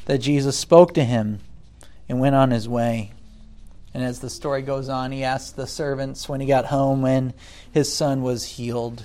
that 0.04 0.18
Jesus 0.18 0.56
spoke 0.56 0.94
to 0.94 1.02
him 1.02 1.40
and 2.08 2.20
went 2.20 2.36
on 2.36 2.52
his 2.52 2.68
way. 2.68 3.10
And 3.92 4.04
as 4.04 4.20
the 4.20 4.30
story 4.30 4.62
goes 4.62 4.88
on, 4.88 5.10
he 5.10 5.24
asked 5.24 5.56
the 5.56 5.66
servants 5.66 6.28
when 6.28 6.40
he 6.40 6.46
got 6.46 6.66
home 6.66 7.02
when 7.02 7.34
his 7.72 7.92
son 7.92 8.22
was 8.22 8.44
healed. 8.44 9.02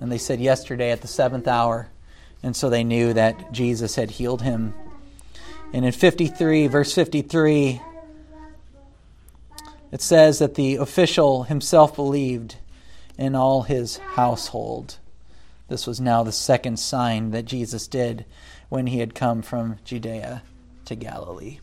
And 0.00 0.10
they 0.10 0.18
said, 0.18 0.40
Yesterday 0.40 0.90
at 0.90 1.00
the 1.00 1.08
seventh 1.08 1.48
hour. 1.48 1.88
And 2.42 2.54
so 2.54 2.70
they 2.70 2.84
knew 2.84 3.12
that 3.14 3.52
Jesus 3.52 3.96
had 3.96 4.12
healed 4.12 4.42
him. 4.42 4.74
And 5.72 5.84
in 5.84 5.92
53, 5.92 6.68
verse 6.68 6.94
53, 6.94 7.80
it 9.90 10.00
says 10.00 10.38
that 10.38 10.54
the 10.54 10.76
official 10.76 11.44
himself 11.44 11.96
believed 11.96 12.56
in 13.16 13.34
all 13.34 13.62
his 13.62 13.96
household. 13.96 14.98
This 15.68 15.86
was 15.86 16.00
now 16.00 16.22
the 16.22 16.32
second 16.32 16.78
sign 16.78 17.32
that 17.32 17.44
Jesus 17.44 17.86
did 17.86 18.24
when 18.68 18.86
he 18.86 19.00
had 19.00 19.14
come 19.14 19.42
from 19.42 19.78
Judea 19.84 20.42
to 20.86 20.94
Galilee. 20.94 21.58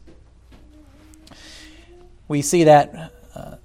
We 2.28 2.42
see 2.42 2.64
that 2.66 3.14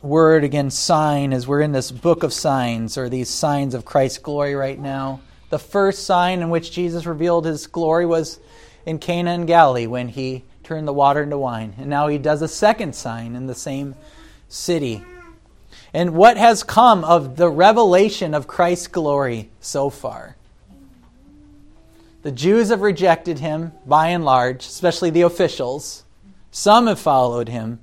word 0.03 0.45
again, 0.45 0.71
sign, 0.71 1.33
as 1.33 1.47
we're 1.47 1.61
in 1.61 1.73
this 1.73 1.91
book 1.91 2.23
of 2.23 2.33
signs, 2.33 2.97
or 2.97 3.09
these 3.09 3.29
signs 3.29 3.75
of 3.75 3.85
Christ's 3.85 4.19
glory 4.19 4.55
right 4.55 4.79
now. 4.79 5.21
The 5.51 5.59
first 5.59 6.05
sign 6.05 6.43
in 6.43 6.51
which 6.51 6.73
Jesus 6.73 7.07
revealed 7.07 7.45
his 7.45 7.67
glory 7.67 8.07
was 8.07 8.39
in 8.87 8.99
Cana 8.99 9.33
in 9.35 9.47
Galilee 9.47 9.87
when 9.87 10.09
he 10.09 10.45
turned 10.63 10.87
the 10.87 10.93
water 10.93 11.23
into 11.23 11.39
wine. 11.39 11.75
And 11.79 11.89
now 11.89 12.09
he 12.09 12.19
does 12.19 12.43
a 12.43 12.49
second 12.49 12.95
sign 12.95 13.35
in 13.35 13.47
the 13.47 13.55
same 13.55 13.95
city 14.49 15.03
and 15.93 16.15
what 16.15 16.37
has 16.37 16.63
come 16.63 17.05
of 17.05 17.37
the 17.37 17.49
revelation 17.49 18.35
of 18.35 18.47
Christ's 18.47 18.87
glory 18.87 19.51
so 19.61 19.91
far. 19.91 20.37
The 22.23 22.33
Jews 22.33 22.69
have 22.69 22.83
rejected 22.83 23.39
him 23.39 23.73
by 23.87 24.09
and 24.09 24.25
large, 24.25 24.67
especially 24.67 25.11
the 25.11 25.23
officials. 25.23 26.05
Some 26.51 26.87
have 26.87 27.01
followed 27.01 27.49
him, 27.49 27.81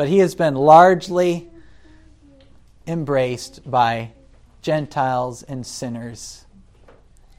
but 0.00 0.08
he 0.08 0.20
has 0.20 0.34
been 0.34 0.54
largely 0.54 1.46
embraced 2.86 3.70
by 3.70 4.10
Gentiles 4.62 5.42
and 5.42 5.66
sinners 5.66 6.46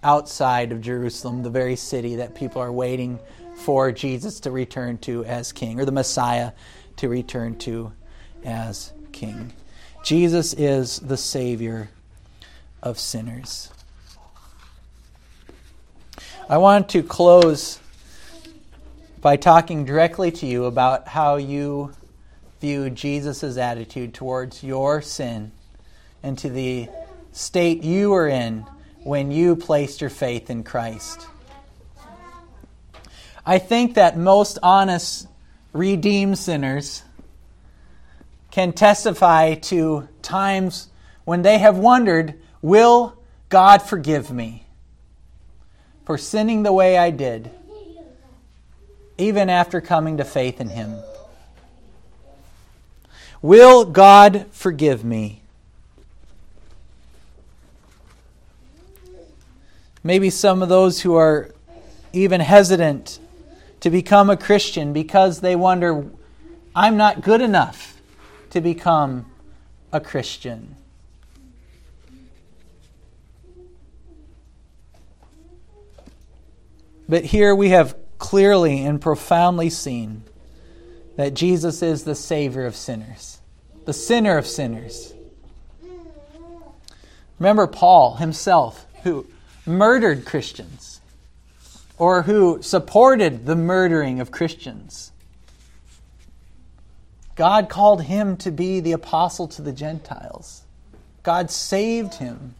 outside 0.04 0.72
of 0.72 0.80
Jerusalem, 0.80 1.42
the 1.42 1.50
very 1.50 1.76
city 1.76 2.18
that 2.18 2.36
people 2.36 2.62
are 2.62 2.72
waiting 2.72 3.18
for 3.56 3.92
Jesus 3.92 4.42
to 4.42 4.52
return 4.52 5.00
to 5.00 5.26
as 5.26 5.52
king, 5.52 5.80
or 5.80 5.86
the 5.86 5.92
Messiah 5.92 6.52
to 6.98 7.10
return 7.10 7.58
to 7.58 7.94
as 8.46 8.94
king. 9.12 9.52
Jesus 10.04 10.54
is 10.54 11.00
the 11.00 11.18
Savior 11.18 11.90
of 12.84 13.00
sinners. 13.00 13.72
I 16.48 16.60
want 16.60 16.90
to 16.90 17.02
close 17.02 17.80
by 19.20 19.36
talking 19.36 19.84
directly 19.84 20.30
to 20.34 20.46
you 20.46 20.66
about 20.66 21.08
how 21.08 21.38
you 21.38 21.96
view 22.62 22.92
Jesus' 22.92 23.58
attitude 23.58 24.14
towards 24.14 24.64
your 24.64 25.02
sin 25.02 25.52
and 26.22 26.38
to 26.38 26.50
the 26.50 26.88
state 27.32 27.84
you 27.84 28.12
were 28.12 28.28
in 28.28 28.66
when 29.04 29.32
you 29.32 29.56
placed 29.56 30.00
your 30.00 30.12
faith 30.12 30.50
in 30.52 30.64
Christ. 30.64 31.28
I 33.44 33.58
think 33.58 33.96
that 33.96 34.16
most 34.16 34.60
honest, 34.62 35.28
redeemed 35.74 36.38
sinners 36.38 37.02
can 38.52 38.74
testify 38.74 39.56
to 39.56 40.08
times 40.22 40.90
when 41.24 41.42
they 41.42 41.58
have 41.58 41.78
wondered, 41.78 42.40
Will 42.62 43.18
God 43.50 43.82
forgive 43.82 44.32
me 44.32 44.68
for 46.06 46.18
sinning 46.18 46.62
the 46.62 46.74
way 46.74 46.96
I 46.98 47.10
did, 47.10 47.50
even 49.18 49.50
after 49.50 49.82
coming 49.82 50.18
to 50.18 50.24
faith 50.24 50.62
in 50.62 50.70
Him? 50.70 51.02
Will 53.42 53.86
God 53.86 54.46
forgive 54.52 55.04
me? 55.04 55.42
Maybe 60.04 60.30
some 60.30 60.62
of 60.62 60.70
those 60.70 61.02
who 61.02 61.16
are 61.16 61.50
even 62.14 62.42
hesitant 62.42 63.20
to 63.80 63.90
become 63.90 64.30
a 64.30 64.38
Christian 64.38 64.94
because 64.94 65.42
they 65.42 65.56
wonder, 65.56 66.06
I'm 66.76 66.98
not 66.98 67.22
good 67.22 67.42
enough 67.42 68.00
to 68.52 68.62
become 68.62 69.26
a 69.92 70.00
Christian. 70.00 70.76
But 77.10 77.26
here 77.26 77.56
we 77.56 77.70
have 77.70 77.96
clearly 78.20 78.86
and 78.86 79.02
profoundly 79.02 79.70
seen 79.70 80.24
that 81.16 81.34
Jesus 81.34 81.82
is 81.82 82.04
the 82.04 82.16
Savior 82.16 82.66
of 82.66 82.76
sinners, 82.76 83.40
the 83.86 83.94
sinner 83.94 84.38
of 84.38 84.48
sinners. 84.48 85.14
Remember 87.40 87.68
Paul 87.68 88.16
himself, 88.16 88.86
who 89.04 89.26
murdered 89.66 90.26
Christians 90.26 91.02
or 91.98 92.24
who 92.24 92.62
supported 92.62 93.46
the 93.46 93.56
murdering 93.56 94.20
of 94.20 94.32
Christians. 94.32 95.12
God 97.36 97.70
called 97.70 98.04
him 98.04 98.38
to 98.38 98.52
be 98.52 98.80
the 98.80 98.92
apostle 98.92 99.48
to 99.50 99.62
the 99.62 99.72
Gentiles. 99.72 100.64
God 101.24 101.50
saved 101.50 102.16
him. 102.16 102.56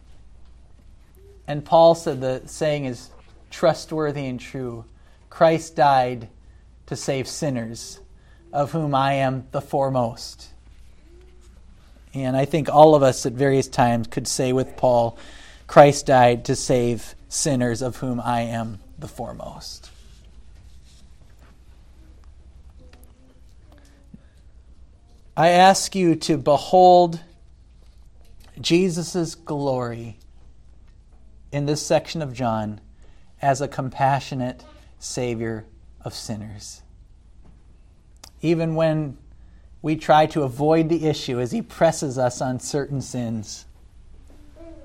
And 1.46 1.64
Paul 1.64 1.94
said 1.94 2.20
the 2.20 2.42
saying 2.46 2.84
is 2.84 3.10
trustworthy 3.50 4.26
and 4.26 4.40
true. 4.40 4.84
Christ 5.28 5.76
died 5.76 6.28
to 6.86 6.96
save 6.96 7.26
sinners, 7.28 8.00
of 8.52 8.72
whom 8.72 8.94
I 8.94 9.14
am 9.14 9.46
the 9.52 9.60
foremost. 9.60 10.48
And 12.14 12.36
I 12.36 12.44
think 12.44 12.68
all 12.68 12.94
of 12.94 13.02
us 13.02 13.24
at 13.24 13.32
various 13.32 13.68
times 13.68 14.06
could 14.06 14.28
say 14.28 14.52
with 14.52 14.76
Paul, 14.76 15.16
Christ 15.66 16.06
died 16.06 16.44
to 16.46 16.56
save 16.56 17.14
sinners, 17.28 17.80
of 17.80 17.96
whom 17.96 18.20
I 18.20 18.42
am 18.42 18.78
the 18.98 19.08
foremost. 19.08 19.90
I 25.34 25.48
ask 25.48 25.94
you 25.94 26.14
to 26.16 26.36
behold 26.36 27.20
Jesus' 28.60 29.34
glory 29.34 30.18
in 31.50 31.64
this 31.64 31.80
section 31.80 32.20
of 32.20 32.34
John 32.34 32.82
as 33.40 33.62
a 33.62 33.68
compassionate 33.68 34.62
Savior 34.98 35.64
of 36.04 36.12
sinners. 36.12 36.81
Even 38.42 38.74
when 38.74 39.16
we 39.80 39.96
try 39.96 40.26
to 40.26 40.42
avoid 40.42 40.88
the 40.88 41.06
issue 41.06 41.40
as 41.40 41.52
He 41.52 41.62
presses 41.62 42.18
us 42.18 42.40
on 42.40 42.60
certain 42.60 43.00
sins. 43.00 43.64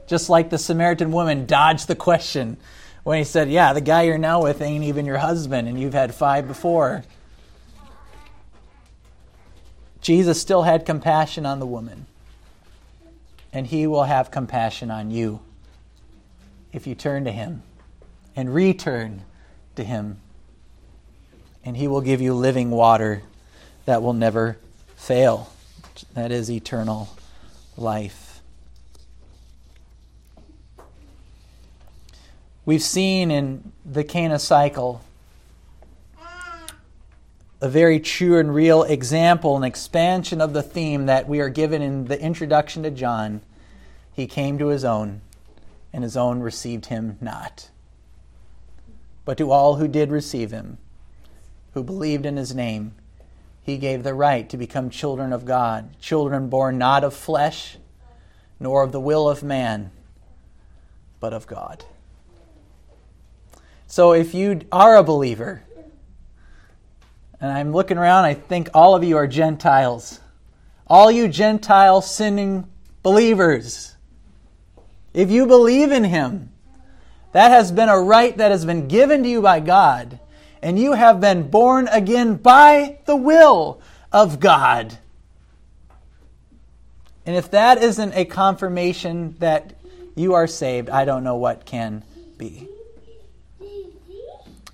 Just 0.07 0.29
like 0.29 0.49
the 0.49 0.57
Samaritan 0.57 1.11
woman 1.11 1.45
dodged 1.45 1.87
the 1.87 1.95
question 1.95 2.57
when 3.03 3.17
He 3.17 3.23
said, 3.23 3.49
Yeah, 3.49 3.73
the 3.73 3.81
guy 3.81 4.03
you're 4.03 4.17
now 4.17 4.41
with 4.41 4.61
ain't 4.61 4.83
even 4.83 5.05
your 5.05 5.17
husband, 5.17 5.67
and 5.67 5.79
you've 5.79 5.93
had 5.93 6.15
five 6.15 6.47
before. 6.47 7.03
Jesus 10.01 10.39
still 10.39 10.63
had 10.63 10.85
compassion 10.85 11.45
on 11.45 11.59
the 11.59 11.65
woman, 11.65 12.05
and 13.51 13.67
he 13.67 13.87
will 13.87 14.03
have 14.03 14.31
compassion 14.31 14.89
on 14.89 15.11
you 15.11 15.41
if 16.71 16.87
you 16.87 16.95
turn 16.95 17.25
to 17.25 17.31
him 17.31 17.63
and 18.33 18.53
return 18.53 19.23
to 19.75 19.83
him. 19.83 20.21
And 21.65 21.75
he 21.75 21.89
will 21.89 21.99
give 21.99 22.21
you 22.21 22.33
living 22.33 22.71
water 22.71 23.23
that 23.87 24.03
will 24.03 24.13
never 24.13 24.57
fail. 24.97 25.49
That 26.13 26.29
is 26.29 26.51
eternal 26.51 27.07
life. 27.77 28.41
We've 32.65 32.83
seen 32.83 33.31
in 33.31 33.71
the 33.85 34.03
Cana 34.03 34.39
cycle 34.39 35.01
a 37.61 37.69
very 37.69 38.01
true 38.01 38.37
and 38.37 38.53
real 38.53 38.83
example 38.83 39.55
and 39.55 39.63
expansion 39.63 40.41
of 40.41 40.51
the 40.51 40.61
theme 40.61 41.05
that 41.05 41.29
we 41.29 41.39
are 41.39 41.49
given 41.49 41.81
in 41.81 42.05
the 42.05 42.21
introduction 42.21 42.83
to 42.83 42.91
John. 42.91 43.39
He 44.11 44.27
came 44.27 44.57
to 44.57 44.67
his 44.67 44.83
own, 44.83 45.21
and 45.93 46.03
his 46.03 46.17
own 46.17 46.41
received 46.41 46.87
him 46.87 47.17
not. 47.21 47.69
But 49.23 49.37
to 49.37 49.49
all 49.49 49.75
who 49.75 49.87
did 49.87 50.11
receive 50.11 50.51
him, 50.51 50.77
who 51.73 51.83
believed 51.83 52.25
in 52.25 52.35
his 52.35 52.53
name, 52.53 52.93
he 53.67 53.77
gave 53.77 54.01
the 54.01 54.13
right 54.13 54.49
to 54.49 54.57
become 54.57 54.89
children 54.89 55.33
of 55.33 55.45
God, 55.45 55.99
children 55.99 56.47
born 56.47 56.77
not 56.77 57.03
of 57.03 57.13
flesh, 57.13 57.77
nor 58.59 58.81
of 58.81 58.93
the 58.93 58.99
will 58.99 59.29
of 59.29 59.43
man, 59.43 59.91
but 61.19 61.33
of 61.33 61.45
God. 61.45 61.83
So 63.85 64.13
if 64.13 64.33
you 64.33 64.61
are 64.71 64.95
a 64.95 65.03
believer, 65.03 65.63
and 67.41 67.51
I'm 67.51 67.73
looking 67.73 67.97
around, 67.97 68.23
I 68.23 68.35
think 68.35 68.69
all 68.73 68.95
of 68.95 69.03
you 69.03 69.17
are 69.17 69.27
Gentiles. 69.27 70.21
All 70.87 71.11
you 71.11 71.27
Gentile 71.27 72.01
sinning 72.01 72.69
believers. 73.03 73.97
If 75.13 75.29
you 75.29 75.45
believe 75.45 75.91
in 75.91 76.05
Him, 76.05 76.51
that 77.33 77.51
has 77.51 77.73
been 77.73 77.89
a 77.89 77.99
right 77.99 78.35
that 78.37 78.51
has 78.51 78.65
been 78.65 78.87
given 78.87 79.23
to 79.23 79.29
you 79.29 79.41
by 79.41 79.59
God, 79.59 80.19
and 80.61 80.79
you 80.79 80.93
have 80.93 81.19
been 81.19 81.49
born 81.49 81.87
again 81.89 82.35
by 82.35 82.99
the 83.05 83.15
will 83.15 83.81
of 84.11 84.39
God. 84.39 84.97
And 87.25 87.35
if 87.35 87.51
that 87.51 87.81
isn't 87.81 88.13
a 88.13 88.25
confirmation 88.25 89.35
that 89.39 89.73
you 90.15 90.33
are 90.33 90.47
saved, 90.47 90.89
I 90.89 91.05
don't 91.05 91.23
know 91.23 91.35
what 91.35 91.65
can 91.65 92.03
be. 92.37 92.67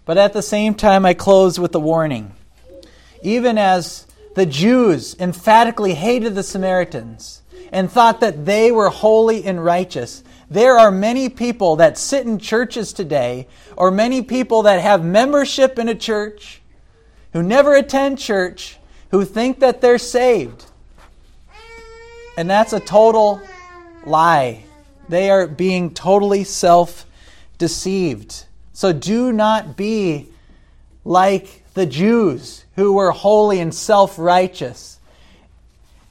But 0.06 0.18
at 0.18 0.34
the 0.34 0.42
same 0.42 0.76
time, 0.76 1.06
I 1.06 1.14
close 1.14 1.60
with 1.60 1.74
a 1.76 1.80
warning 1.80 2.34
even 3.24 3.58
as 3.58 4.06
the 4.36 4.46
Jews 4.46 5.16
emphatically 5.20 5.96
hated 5.96 6.36
the 6.36 6.44
Samaritans 6.44 7.42
and 7.72 7.90
thought 7.90 8.20
that 8.20 8.46
they 8.46 8.72
were 8.72 8.90
holy 8.90 9.46
and 9.46 9.64
righteous. 9.64 10.24
There 10.54 10.78
are 10.78 10.92
many 10.92 11.30
people 11.30 11.78
that 11.78 11.98
sit 11.98 12.28
in 12.28 12.38
churches 12.38 12.94
today, 12.94 13.48
or 13.76 13.90
many 13.90 14.22
people 14.22 14.62
that 14.62 14.82
have 14.82 15.04
membership 15.04 15.80
in 15.80 15.90
a 15.90 15.96
church, 15.96 16.62
who 17.32 17.42
never 17.42 17.74
attend 17.74 18.20
church, 18.20 18.78
who 19.10 19.26
think 19.26 19.62
that 19.62 19.82
they're 19.82 19.98
saved. 19.98 20.66
And 22.38 22.48
that's 22.48 22.72
a 22.72 22.80
total 22.80 23.42
lie. 24.06 24.66
They 25.10 25.32
are 25.32 25.48
being 25.48 25.92
totally 25.92 26.44
self 26.44 27.08
deceived. 27.58 28.46
So 28.74 28.94
do 28.94 29.32
not 29.32 29.76
be 29.76 30.30
like 31.04 31.64
the 31.74 31.88
Jews 31.88 32.64
who 32.76 32.94
were 32.94 33.10
holy 33.10 33.60
and 33.60 33.74
self 33.74 34.20
righteous, 34.20 35.00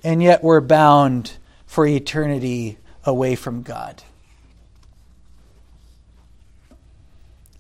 and 0.03 0.21
yet 0.21 0.43
were 0.43 0.61
bound 0.61 1.35
for 1.65 1.87
eternity 1.87 2.79
away 3.05 3.37
from 3.37 3.63
God. 3.63 4.03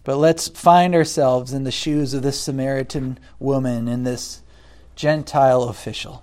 But 0.05 0.17
let's 0.17 0.49
find 0.49 0.95
ourselves 0.95 1.53
in 1.53 1.65
the 1.65 1.71
shoes 1.71 2.13
of 2.15 2.23
this 2.23 2.41
Samaritan 2.41 3.19
woman 3.39 3.89
and 3.89 4.07
this 4.07 4.43
Gentile 4.95 5.65
official, 5.65 6.23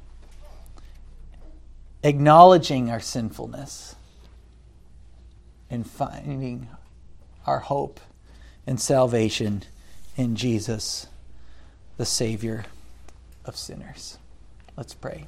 acknowledging 2.04 2.90
our 2.90 3.00
sinfulness 3.00 3.96
and 5.70 5.90
finding 5.90 6.68
our 7.48 7.60
hope 7.60 8.00
and 8.68 8.80
salvation 8.80 9.64
in 10.16 10.36
Jesus 10.36 11.08
the 11.98 12.06
Savior 12.06 12.66
of 13.46 13.58
sinners. 13.58 14.18
Let's 14.78 14.94
pray. 14.94 15.26